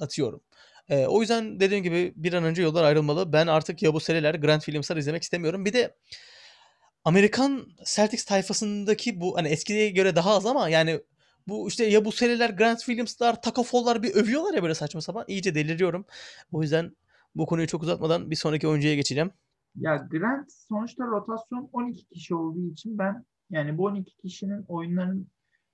Atıyorum. 0.00 0.40
E, 0.88 1.06
o 1.06 1.20
yüzden 1.20 1.60
dediğim 1.60 1.84
gibi 1.84 2.12
bir 2.16 2.32
an 2.32 2.44
önce 2.44 2.62
yollar 2.62 2.84
ayrılmalı. 2.84 3.32
Ben 3.32 3.46
artık 3.46 3.82
ya 3.82 3.94
bu 3.94 4.00
seriler 4.00 4.34
Grant 4.34 4.62
Williams'lar 4.64 4.96
izlemek 4.96 5.22
istemiyorum. 5.22 5.64
Bir 5.64 5.72
de 5.72 5.94
Amerikan 7.08 7.66
Celtics 7.84 8.24
tayfasındaki 8.24 9.20
bu 9.20 9.36
hani 9.36 9.48
eskiye 9.48 9.90
göre 9.90 10.16
daha 10.16 10.36
az 10.36 10.46
ama 10.46 10.68
yani 10.68 11.00
bu 11.48 11.68
işte 11.68 11.84
ya 11.84 12.04
bu 12.04 12.12
seriler 12.12 12.50
Grant 12.50 12.78
Williams'lar, 12.78 13.42
Taco 13.42 13.62
Fall'lar 13.62 14.02
bir 14.02 14.14
övüyorlar 14.14 14.54
ya 14.54 14.62
böyle 14.62 14.74
saçma 14.74 15.00
sapan. 15.00 15.24
İyice 15.28 15.54
deliriyorum. 15.54 16.04
O 16.52 16.62
yüzden 16.62 16.96
bu 17.34 17.46
konuyu 17.46 17.66
çok 17.66 17.82
uzatmadan 17.82 18.30
bir 18.30 18.36
sonraki 18.36 18.68
oyuncuya 18.68 18.94
geçeceğim. 18.94 19.30
Ya 19.76 19.96
Grant 20.10 20.52
sonuçta 20.52 21.06
rotasyon 21.06 21.70
12 21.72 22.08
kişi 22.08 22.34
olduğu 22.34 22.72
için 22.72 22.98
ben 22.98 23.24
yani 23.50 23.78
bu 23.78 23.84
12 23.84 24.16
kişinin 24.16 24.64
oyunların 24.68 25.26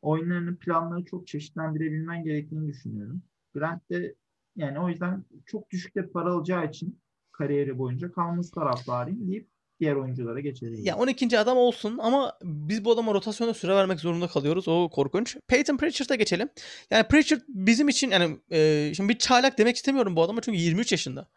oyunlarını 0.03 0.57
planları 0.57 1.05
çok 1.05 1.27
çeşitlendirebilmen 1.27 2.25
gerektiğini 2.25 2.69
düşünüyorum. 2.69 3.23
Grant 3.55 3.91
de 3.91 4.15
yani 4.57 4.81
o 4.81 4.89
yüzden 4.89 5.25
çok 5.47 5.71
düşük 5.71 5.95
de 5.95 6.09
para 6.09 6.31
alacağı 6.31 6.67
için 6.67 7.01
kariyeri 7.33 7.79
boyunca 7.79 8.13
kalması 8.13 8.55
taraftarıyım 8.55 9.31
deyip 9.31 9.54
diğer 9.81 9.95
oyunculara 9.95 10.41
geçelim. 10.41 10.85
Ya 10.85 10.97
12. 10.97 11.39
adam 11.39 11.59
olsun 11.59 11.99
ama 11.99 12.39
biz 12.43 12.85
bu 12.85 12.93
adama 12.93 13.15
rotasyonda 13.15 13.55
süre 13.55 13.75
vermek 13.75 14.01
zorunda 14.01 14.29
kalıyoruz. 14.29 14.69
O 14.69 14.89
korkunç. 14.89 15.37
Peyton 15.47 15.77
Pritchard'a 15.77 16.15
geçelim. 16.15 16.49
Yani 16.91 17.09
Pritchard 17.09 17.41
bizim 17.49 17.89
için 17.89 18.11
yani 18.11 18.39
e, 18.51 18.93
şimdi 18.97 19.09
bir 19.09 19.19
çaylak 19.19 19.59
demek 19.59 19.77
istemiyorum 19.77 20.17
bu 20.17 20.23
adama 20.23 20.41
çünkü 20.41 20.59
23 20.59 20.93
yaşında. 20.93 21.29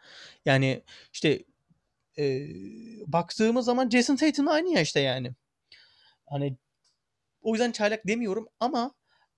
Yani 0.46 0.84
işte 1.14 1.44
e, 2.18 2.48
baktığımız 3.08 3.66
zaman 3.66 3.90
Jason 3.90 4.16
Tatum'la 4.16 4.52
aynı 4.52 4.70
yaşta 4.70 5.00
yani. 5.00 5.32
Hani 6.30 6.58
o 7.42 7.54
yüzden 7.54 7.72
çaylak 7.72 8.08
demiyorum 8.08 8.48
ama 8.60 8.92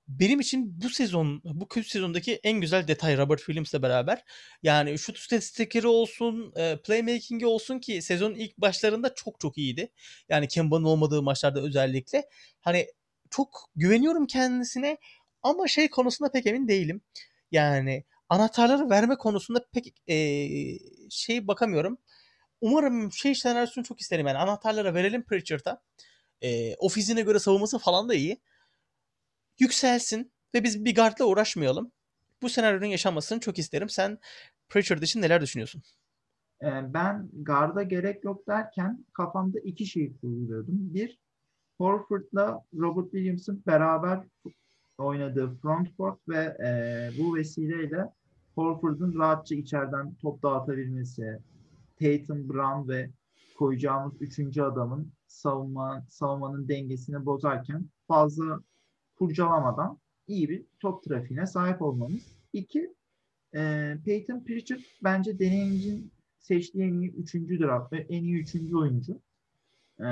benim 0.09 0.39
için 0.39 0.81
bu 0.81 0.89
sezon, 0.89 1.41
bu 1.43 1.67
kötü 1.67 1.89
sezondaki 1.89 2.39
en 2.43 2.61
güzel 2.61 2.87
detay 2.87 3.17
Robert 3.17 3.39
Williams'la 3.39 3.81
beraber. 3.81 4.23
Yani 4.63 4.99
şut 4.99 5.17
istatistikleri 5.17 5.87
olsun, 5.87 6.53
e, 6.55 6.77
playmaking'i 6.81 7.45
olsun 7.45 7.79
ki 7.79 8.01
sezonun 8.01 8.35
ilk 8.35 8.57
başlarında 8.57 9.15
çok 9.15 9.39
çok 9.39 9.57
iyiydi. 9.57 9.91
Yani 10.29 10.47
Kemba'nın 10.47 10.83
olmadığı 10.83 11.21
maçlarda 11.21 11.61
özellikle. 11.61 12.29
Hani 12.61 12.87
çok 13.29 13.69
güveniyorum 13.75 14.27
kendisine 14.27 14.97
ama 15.43 15.67
şey 15.67 15.89
konusunda 15.89 16.31
pek 16.31 16.47
emin 16.47 16.67
değilim. 16.67 17.01
Yani 17.51 18.03
anahtarları 18.29 18.89
verme 18.89 19.15
konusunda 19.15 19.65
pek 19.73 19.93
e, 20.09 20.15
şey 21.09 21.47
bakamıyorum. 21.47 21.97
Umarım 22.61 23.11
şey 23.11 23.35
senaryosunu 23.35 23.83
çok 23.83 24.01
isterim 24.01 24.27
yani 24.27 24.37
anahtarları 24.37 24.93
verelim 24.93 25.23
Pritchard'a. 25.23 25.81
E, 26.41 26.75
ofisine 26.75 27.21
göre 27.21 27.39
savunması 27.39 27.79
falan 27.79 28.09
da 28.09 28.13
iyi 28.13 28.41
yükselsin 29.61 30.31
ve 30.55 30.63
biz 30.63 30.85
bir 30.85 30.95
guardla 30.95 31.25
uğraşmayalım. 31.25 31.91
Bu 32.41 32.49
senaryonun 32.49 32.85
yaşanmasını 32.85 33.39
çok 33.39 33.59
isterim. 33.59 33.89
Sen 33.89 34.19
Pritchard 34.69 35.01
için 35.01 35.21
neler 35.21 35.41
düşünüyorsun? 35.41 35.81
Ee, 36.63 36.93
ben 36.93 37.29
garda 37.33 37.83
gerek 37.83 38.23
yok 38.23 38.47
derken 38.47 39.05
kafamda 39.13 39.59
iki 39.59 39.85
şey 39.85 40.13
kurguluyordum. 40.21 40.93
Bir, 40.93 41.19
Horford'la 41.77 42.63
Robert 42.73 43.11
Williams'ın 43.11 43.63
beraber 43.67 44.23
oynadığı 44.97 45.55
front 45.55 45.97
court 45.97 46.19
ve 46.29 46.57
e, 46.65 46.69
bu 47.19 47.35
vesileyle 47.35 48.09
Horford'un 48.55 49.19
rahatça 49.19 49.55
içeriden 49.55 50.13
top 50.13 50.43
dağıtabilmesi, 50.43 51.39
Tatum, 51.99 52.49
Brown 52.49 52.89
ve 52.89 53.09
koyacağımız 53.57 54.21
üçüncü 54.21 54.61
adamın 54.61 55.11
savunma 55.27 56.05
savunmanın 56.09 56.67
dengesini 56.67 57.25
bozarken 57.25 57.85
fazla 58.07 58.59
kurcalamadan 59.19 59.99
iyi 60.27 60.49
bir 60.49 60.65
top 60.79 61.03
trafiğine 61.03 61.47
sahip 61.47 61.82
olmamız. 61.82 62.23
İki, 62.53 62.93
e, 63.55 63.93
Peyton 64.05 64.43
Pritchard 64.43 64.79
bence 65.03 65.39
deneyimcinin 65.39 66.12
seçtiği 66.39 66.84
en 66.84 66.93
iyi 66.93 67.12
üçüncü 67.12 67.60
draft 67.60 67.93
ve 67.93 67.97
en 68.10 68.23
iyi 68.23 68.41
üçüncü 68.41 68.77
oyuncu. 68.77 69.21
E, 69.99 70.08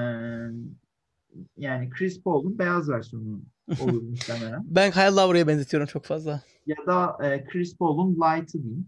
yani 1.57 1.89
Chris 1.89 2.23
Paul'un 2.23 2.59
beyaz 2.59 2.89
versiyonu 2.89 3.41
olur 3.81 4.01
muhtemelen. 4.01 4.63
Ben 4.65 4.91
Kyle 4.91 5.15
Lowry'e 5.15 5.47
benzetiyorum 5.47 5.87
çok 5.87 6.03
fazla. 6.03 6.41
Ya 6.65 6.77
da 6.87 7.17
e, 7.27 7.45
Chris 7.45 7.77
Paul'un 7.77 8.15
light'ı 8.15 8.63
diyeyim. 8.63 8.87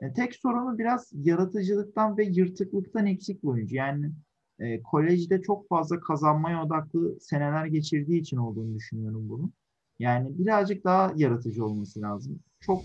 E, 0.00 0.12
tek 0.12 0.34
sorunu 0.34 0.78
biraz 0.78 1.12
yaratıcılıktan 1.14 2.18
ve 2.18 2.24
yırtıklıktan 2.24 3.06
eksik 3.06 3.42
bir 3.42 3.48
oyuncu. 3.48 3.76
Yani 3.76 4.12
e, 4.58 4.82
kolejde 4.82 5.42
çok 5.42 5.68
fazla 5.68 6.00
kazanmaya 6.00 6.64
odaklı 6.64 7.20
seneler 7.20 7.66
geçirdiği 7.66 8.20
için 8.20 8.36
olduğunu 8.36 8.74
düşünüyorum 8.74 9.28
bunu. 9.28 9.50
Yani 9.98 10.38
birazcık 10.38 10.84
daha 10.84 11.12
yaratıcı 11.16 11.64
olması 11.64 12.00
lazım. 12.00 12.40
Çok 12.60 12.84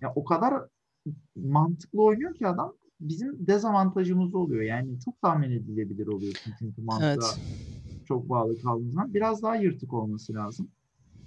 ya 0.00 0.12
o 0.16 0.24
kadar 0.24 0.62
mantıklı 1.36 2.02
oynuyor 2.02 2.34
ki 2.34 2.46
adam 2.46 2.72
bizim 3.00 3.46
dezavantajımız 3.46 4.34
oluyor. 4.34 4.62
Yani 4.62 5.00
çok 5.00 5.22
tahmin 5.22 5.50
edilebilir 5.50 6.06
oluyorsun 6.06 6.52
çünkü 6.58 6.82
mantığa 6.82 7.06
Evet. 7.08 7.38
çok 8.04 8.28
bağlı 8.28 8.62
kaldığınızdan. 8.62 9.14
Biraz 9.14 9.42
daha 9.42 9.56
yırtık 9.56 9.92
olması 9.92 10.34
lazım. 10.34 10.68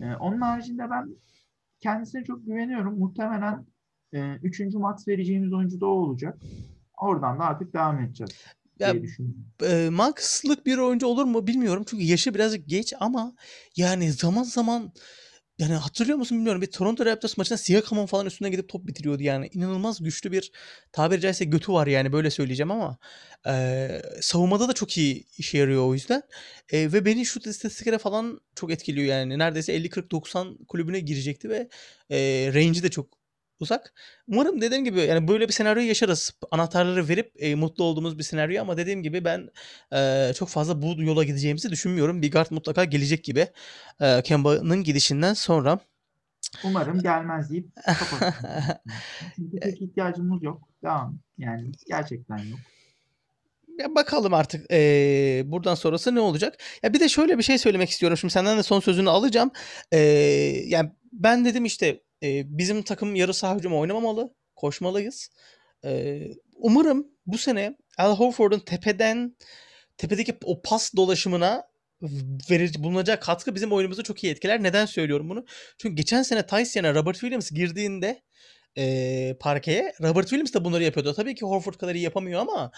Ee, 0.01 0.15
onun 0.15 0.41
haricinde 0.41 0.89
ben 0.89 1.15
kendisine 1.79 2.23
çok 2.23 2.45
güveniyorum. 2.45 2.99
Muhtemelen 2.99 3.65
e, 4.13 4.36
üçüncü 4.36 4.77
max 4.77 5.08
vereceğimiz 5.08 5.53
oyuncu 5.53 5.82
da 5.82 5.86
o 5.86 5.89
olacak. 5.89 6.39
Oradan 7.01 7.39
da 7.39 7.43
artık 7.43 7.73
devam 7.73 7.99
edeceğiz 7.99 8.45
Ya 8.80 8.94
diye 8.94 9.04
düşünüyorum. 9.04 9.46
e, 9.63 9.89
Max'lık 9.89 10.65
bir 10.65 10.78
oyuncu 10.78 11.08
olur 11.08 11.24
mu 11.26 11.48
bilmiyorum. 11.48 11.86
Çünkü 11.89 12.04
yaşı 12.04 12.34
birazcık 12.34 12.68
geç 12.68 12.94
ama 13.00 13.36
yani 13.76 14.12
zaman 14.12 14.44
zaman 14.44 14.94
yani 15.60 15.74
hatırlıyor 15.74 16.18
musun 16.18 16.38
bilmiyorum. 16.38 16.62
Bir 16.62 16.72
Toronto 16.72 17.06
Raptors 17.06 17.38
maçında 17.38 17.58
Siakam'ın 17.58 18.06
falan 18.06 18.26
üstüne 18.26 18.50
gidip 18.50 18.70
top 18.70 18.88
bitiriyordu 18.88 19.24
yani. 19.24 19.50
İnanılmaz 19.54 20.04
güçlü 20.04 20.32
bir 20.32 20.52
tabiri 20.92 21.22
caizse 21.22 21.46
götü 21.46 21.72
var 21.74 21.88
yani 21.88 22.13
böyle 22.13 22.32
söyleyeceğim 22.32 22.72
ama 22.72 22.98
e, 23.48 23.88
savunmada 24.22 24.68
da 24.68 24.74
çok 24.74 24.98
iyi 24.98 25.26
işe 25.38 25.58
yarıyor 25.58 25.88
o 25.88 25.94
yüzden. 25.94 26.22
E, 26.70 26.94
ve 26.94 27.06
beni 27.06 27.26
şut 27.26 27.48
istatistikleri 27.48 27.98
falan 27.98 28.39
çok 28.56 28.72
etkiliyor 28.72 29.08
yani. 29.08 29.39
Neredeyse 29.39 29.74
50-40-90 29.74 30.65
kulübüne 30.68 31.00
girecekti 31.00 31.50
ve 31.50 31.70
e, 32.12 32.18
range'i 32.54 32.84
de 32.84 32.89
çok 32.89 33.18
uzak. 33.62 33.93
Umarım 34.28 34.62
dediğim 34.62 34.86
gibi 34.86 35.00
yani 35.00 35.28
böyle 35.28 35.48
bir 35.48 35.54
senaryo 35.54 35.84
yaşarız. 35.84 36.32
Anahtarları 36.52 37.08
verip 37.08 37.32
e, 37.38 37.56
mutlu 37.56 37.84
olduğumuz 37.84 38.17
bir 38.17 38.24
senaryo 38.24 38.62
ama 38.62 38.78
dediğim 38.78 39.04
gibi 39.04 39.26
ben 39.26 39.50
e, 39.93 40.32
çok 40.36 40.50
fazla 40.50 40.82
bu 40.82 41.02
yola 41.04 41.24
gideceğimizi 41.24 41.69
düşünmüyorum. 41.69 42.22
Bir 42.22 42.32
guard 42.32 42.48
mutlaka 42.52 42.86
gelecek 42.86 43.24
gibi. 43.24 43.48
E, 44.02 44.22
Kemba'nın 44.22 44.84
gidişinden 44.84 45.34
sonra. 45.34 45.80
Umarım 46.63 47.00
gelmez 47.00 47.50
deyip. 47.50 47.67
Çünkü 49.36 49.60
pek 49.60 49.82
ihtiyacımız 49.82 50.43
yok. 50.43 50.62
Devam. 50.84 51.19
Yani 51.38 51.72
gerçekten 51.88 52.38
yok. 52.38 52.60
Ya 53.80 53.95
bakalım 53.95 54.34
artık 54.34 54.72
e, 54.72 55.43
buradan 55.45 55.76
sonrası 55.76 56.15
ne 56.15 56.19
olacak. 56.19 56.58
Ya 56.84 56.93
bir 56.93 57.00
de 57.00 57.10
şöyle 57.10 57.38
bir 57.38 57.43
şey 57.43 57.58
söylemek 57.58 57.89
istiyorum. 57.89 58.17
Şimdi 58.17 58.32
senden 58.32 58.58
de 58.58 58.63
son 58.63 58.80
sözünü 58.80 59.10
alacağım. 59.10 59.52
E, 59.91 60.00
yani 60.65 60.91
ben 61.13 61.45
dedim 61.45 61.65
işte 61.65 62.00
e, 62.23 62.58
bizim 62.58 62.84
takım 62.84 63.15
yarı 63.15 63.34
saha 63.34 63.55
hücumu 63.55 63.79
oynamamalı. 63.79 64.34
Koşmalıyız. 64.55 65.29
E, 65.86 66.21
umarım 66.55 67.08
bu 67.25 67.38
sene 67.38 67.77
Al 67.97 68.17
Horford'un 68.17 68.60
tepeden 68.60 69.36
tepedeki 69.97 70.38
o 70.43 70.62
pas 70.62 70.95
dolaşımına 70.95 71.69
verici 72.49 72.84
bulunacak 72.84 73.21
katkı 73.23 73.55
bizim 73.55 73.71
oyunumuzu 73.71 74.03
çok 74.03 74.23
iyi 74.23 74.32
etkiler. 74.32 74.63
Neden 74.63 74.86
söylüyorum 74.86 75.29
bunu? 75.29 75.45
Çünkü 75.77 75.95
geçen 75.95 76.21
sene 76.23 76.45
Tyson'a 76.45 76.93
Robert 76.95 77.19
Williams 77.19 77.51
girdiğinde 77.51 78.21
e, 78.77 79.36
parkeye 79.39 79.93
Robert 80.01 80.27
Williams 80.29 80.53
da 80.53 80.65
bunları 80.65 80.84
yapıyordu. 80.84 81.13
Tabii 81.13 81.36
ki 81.36 81.45
Horford 81.45 81.73
kadar 81.73 81.95
iyi 81.95 82.03
yapamıyor 82.03 82.41
ama 82.41 82.71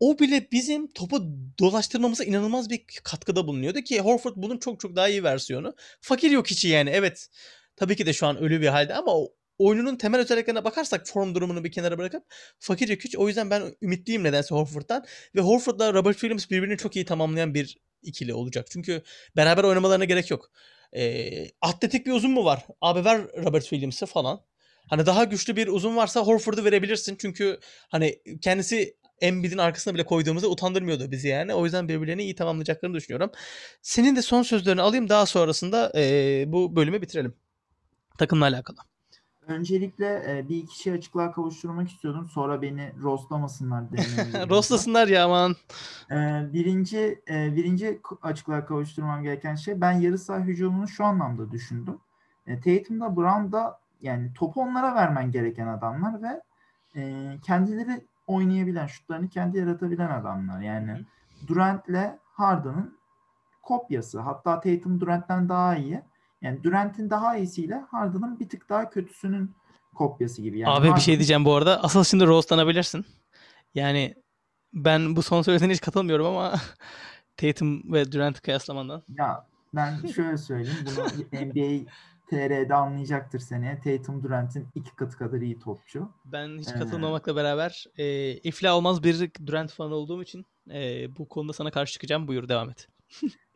o 0.00 0.18
bile 0.18 0.48
bizim 0.52 0.92
topu 0.92 1.22
dolaştırmamıza 1.58 2.24
inanılmaz 2.24 2.70
bir 2.70 2.84
katkıda 3.04 3.46
bulunuyordu 3.46 3.80
ki 3.80 4.00
Horford 4.00 4.32
bunun 4.36 4.58
çok 4.58 4.80
çok 4.80 4.96
daha 4.96 5.08
iyi 5.08 5.24
versiyonu. 5.24 5.74
Fakir 6.00 6.30
yok 6.30 6.50
içi 6.50 6.68
yani 6.68 6.90
evet. 6.90 7.28
Tabii 7.80 7.96
ki 7.96 8.06
de 8.06 8.12
şu 8.12 8.26
an 8.26 8.36
ölü 8.38 8.60
bir 8.60 8.66
halde 8.66 8.94
ama 8.94 9.12
oyununun 9.58 9.96
temel 9.96 10.20
özelliklerine 10.20 10.64
bakarsak 10.64 11.06
form 11.06 11.34
durumunu 11.34 11.64
bir 11.64 11.72
kenara 11.72 11.98
bırakıp 11.98 12.24
fakir 12.58 12.88
yok 12.88 13.00
hiç. 13.04 13.16
O 13.16 13.28
yüzden 13.28 13.50
ben 13.50 13.62
ümitliyim 13.82 14.22
nedense 14.24 14.54
Horford'dan. 14.54 15.04
Ve 15.34 15.40
Horford'la 15.40 15.94
Robert 15.94 16.14
Williams 16.14 16.50
birbirini 16.50 16.76
çok 16.76 16.96
iyi 16.96 17.04
tamamlayan 17.04 17.54
bir 17.54 17.78
ikili 18.02 18.34
olacak. 18.34 18.66
Çünkü 18.70 19.02
beraber 19.36 19.64
oynamalarına 19.64 20.04
gerek 20.04 20.30
yok. 20.30 20.50
E, 20.96 21.30
atletik 21.60 22.06
bir 22.06 22.12
uzun 22.12 22.30
mu 22.30 22.44
var? 22.44 22.66
Abi 22.80 23.04
ver 23.04 23.20
Robert 23.20 23.62
Williams'ı 23.62 24.06
falan. 24.06 24.40
Hani 24.90 25.06
daha 25.06 25.24
güçlü 25.24 25.56
bir 25.56 25.68
uzun 25.68 25.96
varsa 25.96 26.20
Horford'u 26.20 26.64
verebilirsin. 26.64 27.16
Çünkü 27.20 27.58
hani 27.88 28.18
kendisi 28.42 28.96
Embiid'in 29.20 29.58
arkasına 29.58 29.94
bile 29.94 30.04
koyduğumuzda 30.04 30.48
utandırmıyordu 30.48 31.10
bizi 31.10 31.28
yani. 31.28 31.54
O 31.54 31.64
yüzden 31.64 31.88
birbirlerini 31.88 32.22
iyi 32.22 32.34
tamamlayacaklarını 32.34 32.96
düşünüyorum. 32.96 33.30
Senin 33.82 34.16
de 34.16 34.22
son 34.22 34.42
sözlerini 34.42 34.82
alayım. 34.82 35.08
Daha 35.08 35.26
sonrasında 35.26 35.92
e, 35.96 36.44
bu 36.46 36.76
bölümü 36.76 37.02
bitirelim. 37.02 37.34
Takımla 38.20 38.44
alakalı. 38.44 38.76
Öncelikle 39.46 40.38
e, 40.38 40.48
bir 40.48 40.56
iki 40.56 40.78
şey 40.78 40.92
açıklığa 40.92 41.32
kavuşturmak 41.32 41.90
istiyordum. 41.90 42.28
Sonra 42.28 42.62
beni 42.62 42.92
rostlamasınlar. 43.02 43.84
Rostlasınlar 44.50 45.08
ya 45.08 45.24
aman. 45.24 45.56
E, 46.10 46.16
birinci, 46.52 47.22
e, 47.30 47.56
birinci 47.56 48.00
açıklığa 48.22 48.66
kavuşturmam 48.66 49.22
gereken 49.22 49.54
şey 49.54 49.80
ben 49.80 49.92
yarı 49.92 50.18
saha 50.18 50.40
hücumunu 50.40 50.88
şu 50.88 51.04
anlamda 51.04 51.50
düşündüm. 51.50 51.98
E, 52.46 52.60
Tatum'da 52.60 53.16
Brown'da 53.16 53.80
yani 54.00 54.34
topu 54.34 54.62
onlara 54.62 54.94
vermen 54.94 55.30
gereken 55.30 55.66
adamlar 55.66 56.22
ve 56.22 56.42
e, 56.96 57.34
kendileri 57.42 58.06
oynayabilen, 58.26 58.86
şutlarını 58.86 59.28
kendi 59.28 59.58
yaratabilen 59.58 60.10
adamlar. 60.10 60.60
Yani. 60.60 61.04
Durant'le 61.46 62.18
Harden'ın 62.32 62.98
kopyası. 63.62 64.20
Hatta 64.20 64.60
Tatum 64.60 65.00
Durant'ten 65.00 65.48
daha 65.48 65.76
iyi. 65.76 66.02
Yani 66.42 66.64
Durant'in 66.64 67.10
daha 67.10 67.36
iyisiyle 67.36 67.74
Harden'ın 67.90 68.40
bir 68.40 68.48
tık 68.48 68.68
daha 68.68 68.90
kötüsünün 68.90 69.54
kopyası 69.94 70.42
gibi. 70.42 70.58
Yani 70.58 70.72
Abi 70.72 70.80
Harden... 70.80 70.96
bir 70.96 71.00
şey 71.00 71.16
diyeceğim 71.16 71.44
bu 71.44 71.54
arada. 71.54 71.82
Asıl 71.82 72.04
şimdi 72.04 72.26
roastlanabilirsin. 72.26 73.06
Yani 73.74 74.14
ben 74.72 75.16
bu 75.16 75.22
son 75.22 75.42
söylediğine 75.42 75.72
hiç 75.72 75.80
katılmıyorum 75.80 76.26
ama 76.26 76.54
Tatum 77.36 77.92
ve 77.92 78.12
Durant 78.12 78.40
kıyaslamandan. 78.40 79.02
Ya 79.08 79.46
ben 79.74 80.06
şöyle 80.14 80.38
söyleyeyim. 80.38 80.78
Bunu 80.86 81.06
NBA 81.46 81.90
TR'de 82.30 82.74
anlayacaktır 82.74 83.38
seneye. 83.38 83.80
Tatum 83.80 84.22
Durant'in 84.22 84.68
iki 84.74 84.96
katı 84.96 85.18
kadar 85.18 85.40
iyi 85.40 85.58
topçu. 85.58 86.08
Ben 86.24 86.58
hiç 86.58 86.72
katılmamakla 86.72 87.32
ee... 87.32 87.36
beraber 87.36 87.84
e, 87.98 88.32
iflah 88.32 88.74
olmaz 88.74 89.02
bir 89.02 89.30
Durant 89.46 89.72
fanı 89.72 89.94
olduğum 89.94 90.22
için 90.22 90.46
e, 90.70 91.08
bu 91.18 91.28
konuda 91.28 91.52
sana 91.52 91.70
karşı 91.70 91.92
çıkacağım. 91.92 92.28
Buyur 92.28 92.48
devam 92.48 92.70
et. 92.70 92.88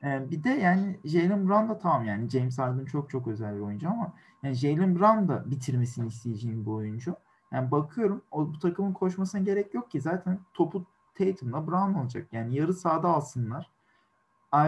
Ee, 0.04 0.30
bir 0.30 0.44
de 0.44 0.50
yani 0.50 1.00
Jalen 1.04 1.48
Brown 1.48 1.68
da 1.68 1.78
tamam 1.78 2.04
yani 2.04 2.30
James 2.30 2.58
Harden 2.58 2.84
çok 2.84 3.10
çok 3.10 3.26
özel 3.28 3.56
bir 3.56 3.60
oyuncu 3.60 3.88
ama 3.88 4.12
yani 4.42 4.54
Jalen 4.54 4.98
Brown 4.98 5.28
da 5.28 5.50
bitirmesini 5.50 6.06
isteyeceğim 6.06 6.66
bir 6.66 6.70
oyuncu. 6.70 7.16
Yani 7.52 7.70
bakıyorum 7.70 8.22
o 8.30 8.46
bu 8.46 8.58
takımın 8.58 8.92
koşmasına 8.92 9.40
gerek 9.40 9.74
yok 9.74 9.90
ki 9.90 10.00
zaten 10.00 10.38
topu 10.54 10.86
Tatum'la 11.14 11.66
Brown 11.66 11.94
olacak. 11.94 12.26
Yani 12.32 12.56
yarı 12.56 12.74
sahada 12.74 13.08
alsınlar. 13.08 13.70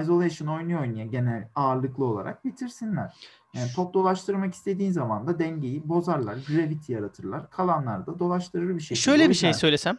Isolation 0.02 0.48
oynuyor 0.48 0.80
oynaya 0.80 1.06
genel 1.06 1.48
ağırlıklı 1.54 2.04
olarak 2.04 2.44
bitirsinler. 2.44 3.16
Yani 3.54 3.68
top 3.76 3.94
dolaştırmak 3.94 4.54
istediğin 4.54 4.90
zaman 4.90 5.26
da 5.26 5.38
dengeyi 5.38 5.88
bozarlar, 5.88 6.38
gravity 6.48 6.92
yaratırlar. 6.92 7.50
Kalanlar 7.50 8.06
da 8.06 8.18
dolaştırır 8.18 8.74
bir 8.74 8.80
şekilde. 8.80 9.00
Şöyle 9.00 9.28
bir 9.28 9.34
şey 9.34 9.54
söylesem 9.54 9.98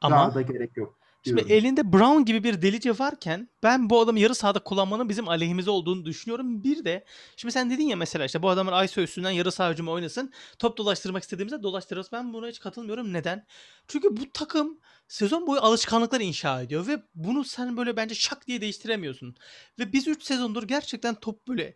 ama 0.00 0.16
daha 0.16 0.34
da 0.34 0.42
gerek 0.42 0.76
yok. 0.76 0.94
Şimdi 1.24 1.52
elinde 1.52 1.92
Brown 1.92 2.24
gibi 2.24 2.44
bir 2.44 2.62
delice 2.62 2.98
varken 2.98 3.48
ben 3.62 3.90
bu 3.90 4.00
adamı 4.00 4.18
yarı 4.20 4.34
sahada 4.34 4.58
kullanmanın 4.58 5.08
bizim 5.08 5.28
aleyhimize 5.28 5.70
olduğunu 5.70 6.04
düşünüyorum. 6.04 6.64
Bir 6.64 6.84
de 6.84 7.04
şimdi 7.36 7.52
sen 7.52 7.70
dedin 7.70 7.84
ya 7.84 7.96
mesela 7.96 8.24
işte 8.24 8.42
bu 8.42 8.48
adamın 8.48 8.84
ISO 8.84 9.00
üstünden 9.00 9.30
yarı 9.30 9.52
saha 9.52 9.72
hücumu 9.72 9.90
oynasın. 9.90 10.32
Top 10.58 10.76
dolaştırmak 10.76 11.22
istediğimizde 11.22 11.62
dolaştırırız. 11.62 12.12
Ben 12.12 12.32
buna 12.32 12.48
hiç 12.48 12.60
katılmıyorum. 12.60 13.12
Neden? 13.12 13.46
Çünkü 13.88 14.16
bu 14.16 14.32
takım 14.32 14.78
sezon 15.08 15.46
boyu 15.46 15.60
alışkanlıklar 15.60 16.20
inşa 16.20 16.62
ediyor 16.62 16.86
ve 16.86 17.02
bunu 17.14 17.44
sen 17.44 17.76
böyle 17.76 17.96
bence 17.96 18.14
şak 18.14 18.46
diye 18.46 18.60
değiştiremiyorsun. 18.60 19.36
Ve 19.78 19.92
biz 19.92 20.08
3 20.08 20.22
sezondur 20.22 20.62
gerçekten 20.62 21.14
top 21.14 21.48
böyle 21.48 21.74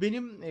benim 0.00 0.42
e, 0.42 0.50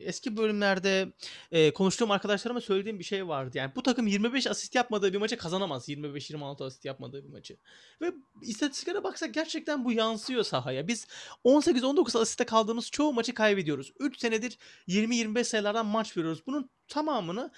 eski 0.00 0.36
bölümlerde 0.36 1.12
e, 1.52 1.72
konuştuğum 1.72 2.10
arkadaşlarıma 2.10 2.60
söylediğim 2.60 2.98
bir 2.98 3.04
şey 3.04 3.28
vardı. 3.28 3.58
Yani 3.58 3.72
bu 3.76 3.82
takım 3.82 4.06
25 4.06 4.46
asist 4.46 4.74
yapmadığı 4.74 5.12
bir 5.12 5.18
maçı 5.18 5.36
kazanamaz. 5.36 5.88
25-26 5.88 6.64
asist 6.64 6.84
yapmadığı 6.84 7.24
bir 7.24 7.28
maçı. 7.28 7.56
Ve 8.02 8.12
istatistiklere 8.42 9.04
baksak 9.04 9.34
gerçekten 9.34 9.84
bu 9.84 9.92
yansıyor 9.92 10.42
sahaya. 10.42 10.88
Biz 10.88 11.06
18-19 11.44 12.18
asiste 12.18 12.44
kaldığımız 12.44 12.90
çoğu 12.90 13.12
maçı 13.12 13.34
kaybediyoruz. 13.34 13.92
3 14.00 14.18
senedir 14.18 14.58
20-25 14.88 15.44
sayılardan 15.44 15.86
maç 15.86 16.16
veriyoruz. 16.16 16.42
Bunun 16.46 16.70
tamamını 16.88 17.50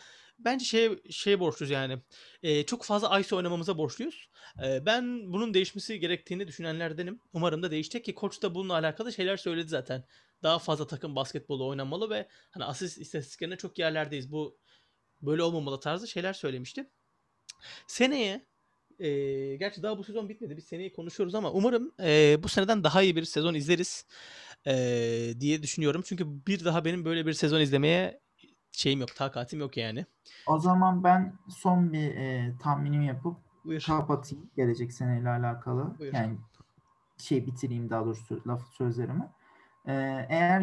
bence 0.45 0.65
şey 0.65 1.03
şey 1.11 1.41
borçluyuz 1.41 1.71
yani. 1.71 1.99
E, 2.43 2.67
çok 2.67 2.85
fazla 2.85 3.21
ISO 3.21 3.37
oynamamıza 3.37 3.79
borçluyuz. 3.79 4.29
E, 4.65 4.87
ben 4.87 5.33
bunun 5.33 5.55
değişmesi 5.55 6.01
gerektiğini 6.01 6.49
düşünenlerdenim. 6.49 7.21
Umarım 7.33 7.63
da 7.63 7.71
değişecek 7.71 8.05
ki 8.05 8.15
koç 8.15 8.43
da 8.43 8.55
bununla 8.55 8.75
alakalı 8.75 9.13
şeyler 9.13 9.37
söyledi 9.37 9.69
zaten 9.69 10.05
daha 10.43 10.59
fazla 10.59 10.87
takım 10.87 11.17
basketbolu 11.17 11.69
oynamalı 11.69 12.11
ve 12.11 12.29
hani 12.51 12.65
asist 12.65 12.99
istatistiklerinde 12.99 13.57
çok 13.57 13.79
yerlerdeyiz. 13.79 14.33
Bu 14.33 14.59
böyle 15.23 15.43
olmamalı 15.43 15.81
tarzı 15.81 16.09
şeyler 16.09 16.33
söylemişti. 16.33 16.91
Seneye 17.87 18.47
e, 18.99 19.09
gerçi 19.57 19.83
daha 19.83 19.99
bu 19.99 20.05
sezon 20.05 20.29
bitmedi. 20.29 20.57
Biz 20.57 20.65
seneyi 20.65 20.93
konuşuyoruz 20.93 21.35
ama 21.35 21.53
umarım 21.53 21.93
e, 22.03 22.43
bu 22.43 22.49
seneden 22.49 22.85
daha 22.85 23.03
iyi 23.03 23.17
bir 23.17 23.25
sezon 23.25 23.55
izleriz 23.55 24.07
e, 24.67 24.75
diye 25.41 25.63
düşünüyorum. 25.63 26.03
Çünkü 26.07 26.47
bir 26.47 26.65
daha 26.65 26.85
benim 26.85 27.05
böyle 27.05 27.27
bir 27.27 27.33
sezon 27.33 27.61
izlemeye 27.61 28.21
şeyim 28.73 29.01
yok, 29.01 29.17
takatim 29.17 29.61
yok 29.61 29.77
yani. 29.77 30.07
O 30.47 30.59
zaman 30.59 31.05
ben 31.05 31.35
son 31.49 31.93
bir 31.93 32.17
e, 32.17 32.53
tahminim 32.63 33.03
yapıp 33.03 33.37
Buyur. 33.65 33.85
kapatayım 33.87 34.51
gelecek 34.57 34.93
seneyle 34.93 35.29
alakalı. 35.29 35.99
Buyur. 35.99 36.15
Yani 36.15 36.37
şey 37.19 37.47
bitireyim 37.47 37.91
daha 37.91 38.05
doğrusu 38.05 38.41
laf 38.47 38.69
sözlerimi. 38.73 39.29
Ee, 39.87 40.27
eğer 40.29 40.63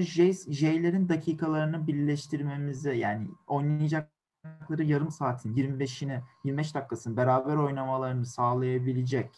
J'lerin 0.49 1.09
dakikalarını 1.09 1.87
birleştirmemize 1.87 2.93
yani 2.93 3.27
oynayacakları 3.47 4.83
yarım 4.83 5.11
saatin 5.11 5.55
25'ini 5.55 6.21
25 6.43 6.75
dakikasını 6.75 7.17
beraber 7.17 7.55
oynamalarını 7.55 8.25
sağlayabilecek 8.25 9.31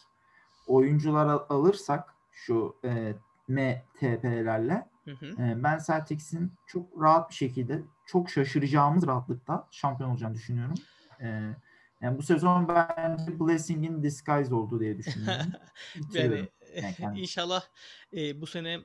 oyuncular 0.66 1.26
alırsak 1.48 2.14
şu 2.32 2.76
e, 2.84 3.14
MTP'lerle 3.48 4.88
e, 5.22 5.62
ben 5.62 5.78
Celtics'in 5.86 6.52
çok 6.66 7.02
rahat 7.02 7.30
bir 7.30 7.34
şekilde 7.34 7.82
çok 8.12 8.30
şaşıracağımız 8.30 9.06
rahatlıkta 9.06 9.68
şampiyon 9.70 10.10
olacağını 10.10 10.34
düşünüyorum. 10.34 10.74
E, 11.20 11.26
Yani 12.02 12.18
bu 12.18 12.22
sezon 12.22 12.68
bence 12.68 13.40
blessing 13.40 13.86
in 13.86 14.02
disguise 14.02 14.54
oldu 14.54 14.80
diye 14.80 14.98
düşünüyorum. 14.98 15.46
Yani 15.94 16.04
Bitiriyorum. 16.04 16.48
Yani 17.00 17.20
inşallah 17.20 17.62
e, 18.16 18.40
bu 18.40 18.46
sene 18.46 18.78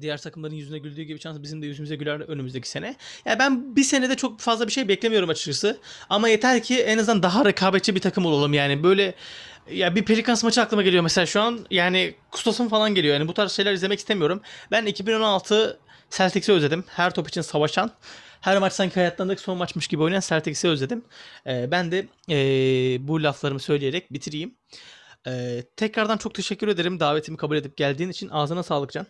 diğer 0.00 0.22
takımların 0.22 0.54
yüzüne 0.54 0.78
güldüğü 0.78 1.02
gibi 1.02 1.20
şans 1.20 1.42
bizim 1.42 1.62
de 1.62 1.66
yüzümüze 1.66 1.96
güler 1.96 2.20
önümüzdeki 2.20 2.68
sene. 2.68 2.96
Ya 3.24 3.38
ben 3.38 3.76
bir 3.76 3.84
senede 3.84 4.16
çok 4.16 4.40
fazla 4.40 4.66
bir 4.66 4.72
şey 4.72 4.88
beklemiyorum 4.88 5.28
açıkçası. 5.28 5.80
Ama 6.08 6.28
yeter 6.28 6.62
ki 6.62 6.80
en 6.82 6.98
azından 6.98 7.22
daha 7.22 7.44
rekabetçi 7.44 7.94
bir 7.94 8.00
takım 8.00 8.26
olalım 8.26 8.54
yani. 8.54 8.82
Böyle 8.82 9.14
ya 9.70 9.94
bir 9.94 10.04
Pelicans 10.04 10.44
maçı 10.44 10.62
aklıma 10.62 10.82
geliyor 10.82 11.02
mesela 11.02 11.26
şu 11.26 11.40
an. 11.40 11.66
Yani 11.70 12.14
Kustos'un 12.30 12.68
falan 12.68 12.94
geliyor. 12.94 13.14
Yani 13.14 13.28
bu 13.28 13.34
tarz 13.34 13.52
şeyler 13.52 13.72
izlemek 13.72 13.98
istemiyorum. 13.98 14.40
Ben 14.70 14.86
2016 14.86 15.80
Celtics'i 16.10 16.52
özledim. 16.52 16.84
Her 16.88 17.14
top 17.14 17.28
için 17.28 17.40
savaşan. 17.40 17.90
Her 18.40 18.58
maç 18.58 18.72
sanki 18.72 18.94
hayatlarındaki 18.94 19.40
son 19.40 19.58
maçmış 19.58 19.88
gibi 19.88 20.02
oynayan 20.02 20.20
Celtics'i 20.20 20.68
özledim. 20.68 21.04
Ee, 21.46 21.70
ben 21.70 21.92
de 21.92 22.06
ee, 22.30 23.08
bu 23.08 23.22
laflarımı 23.22 23.60
söyleyerek 23.60 24.12
bitireyim. 24.12 24.54
Ee, 25.26 25.62
tekrardan 25.76 26.16
çok 26.16 26.34
teşekkür 26.34 26.68
ederim 26.68 27.00
davetimi 27.00 27.36
kabul 27.36 27.56
edip 27.56 27.76
geldiğin 27.76 28.10
için. 28.10 28.28
Ağzına 28.28 28.62
sağlık 28.62 28.92
Can. 28.92 29.06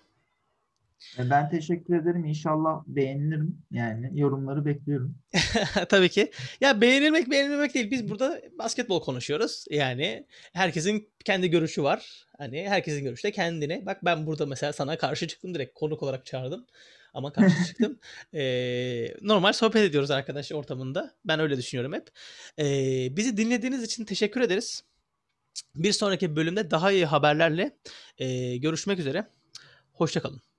E, 1.19 1.31
Ben 1.31 1.51
teşekkür 1.51 1.97
ederim. 1.97 2.25
İnşallah 2.25 2.83
beğenirim. 2.87 3.59
Yani 3.71 4.21
yorumları 4.21 4.65
bekliyorum. 4.65 5.15
Tabii 5.89 6.09
ki. 6.09 6.31
Ya 6.61 6.81
beğenilmek 6.81 7.31
beğenilmemek 7.31 7.75
değil. 7.75 7.91
Biz 7.91 8.11
burada 8.11 8.41
basketbol 8.59 9.03
konuşuyoruz. 9.03 9.65
Yani 9.71 10.27
herkesin 10.53 11.09
kendi 11.25 11.51
görüşü 11.51 11.83
var. 11.83 12.27
Hani 12.39 12.69
herkesin 12.69 13.05
görüşü 13.05 13.23
de 13.23 13.33
kendine. 13.33 13.87
Bak 13.87 14.05
ben 14.05 14.27
burada 14.27 14.47
mesela 14.47 14.73
sana 14.73 14.99
karşı 14.99 15.27
çıktım 15.29 15.55
direkt 15.55 15.75
konuk 15.75 16.03
olarak 16.03 16.27
çağırdım. 16.27 16.67
Ama 17.15 17.33
karşı 17.33 17.65
çıktım. 17.67 17.99
Ee, 18.35 19.07
normal 19.23 19.53
sohbet 19.53 19.83
ediyoruz 19.83 20.11
arkadaş 20.11 20.53
ortamında. 20.53 21.15
Ben 21.25 21.41
öyle 21.41 21.57
düşünüyorum 21.57 21.93
hep. 21.93 22.09
Ee, 22.59 23.17
bizi 23.17 23.37
dinlediğiniz 23.37 23.83
için 23.83 24.05
teşekkür 24.05 24.41
ederiz. 24.41 24.85
Bir 25.75 25.93
sonraki 25.93 26.37
bölümde 26.37 26.71
daha 26.71 26.93
iyi 26.93 27.07
haberlerle 27.07 27.77
ee, 28.19 28.57
görüşmek 28.57 28.99
üzere. 28.99 29.27
Hoşçakalın. 29.93 30.54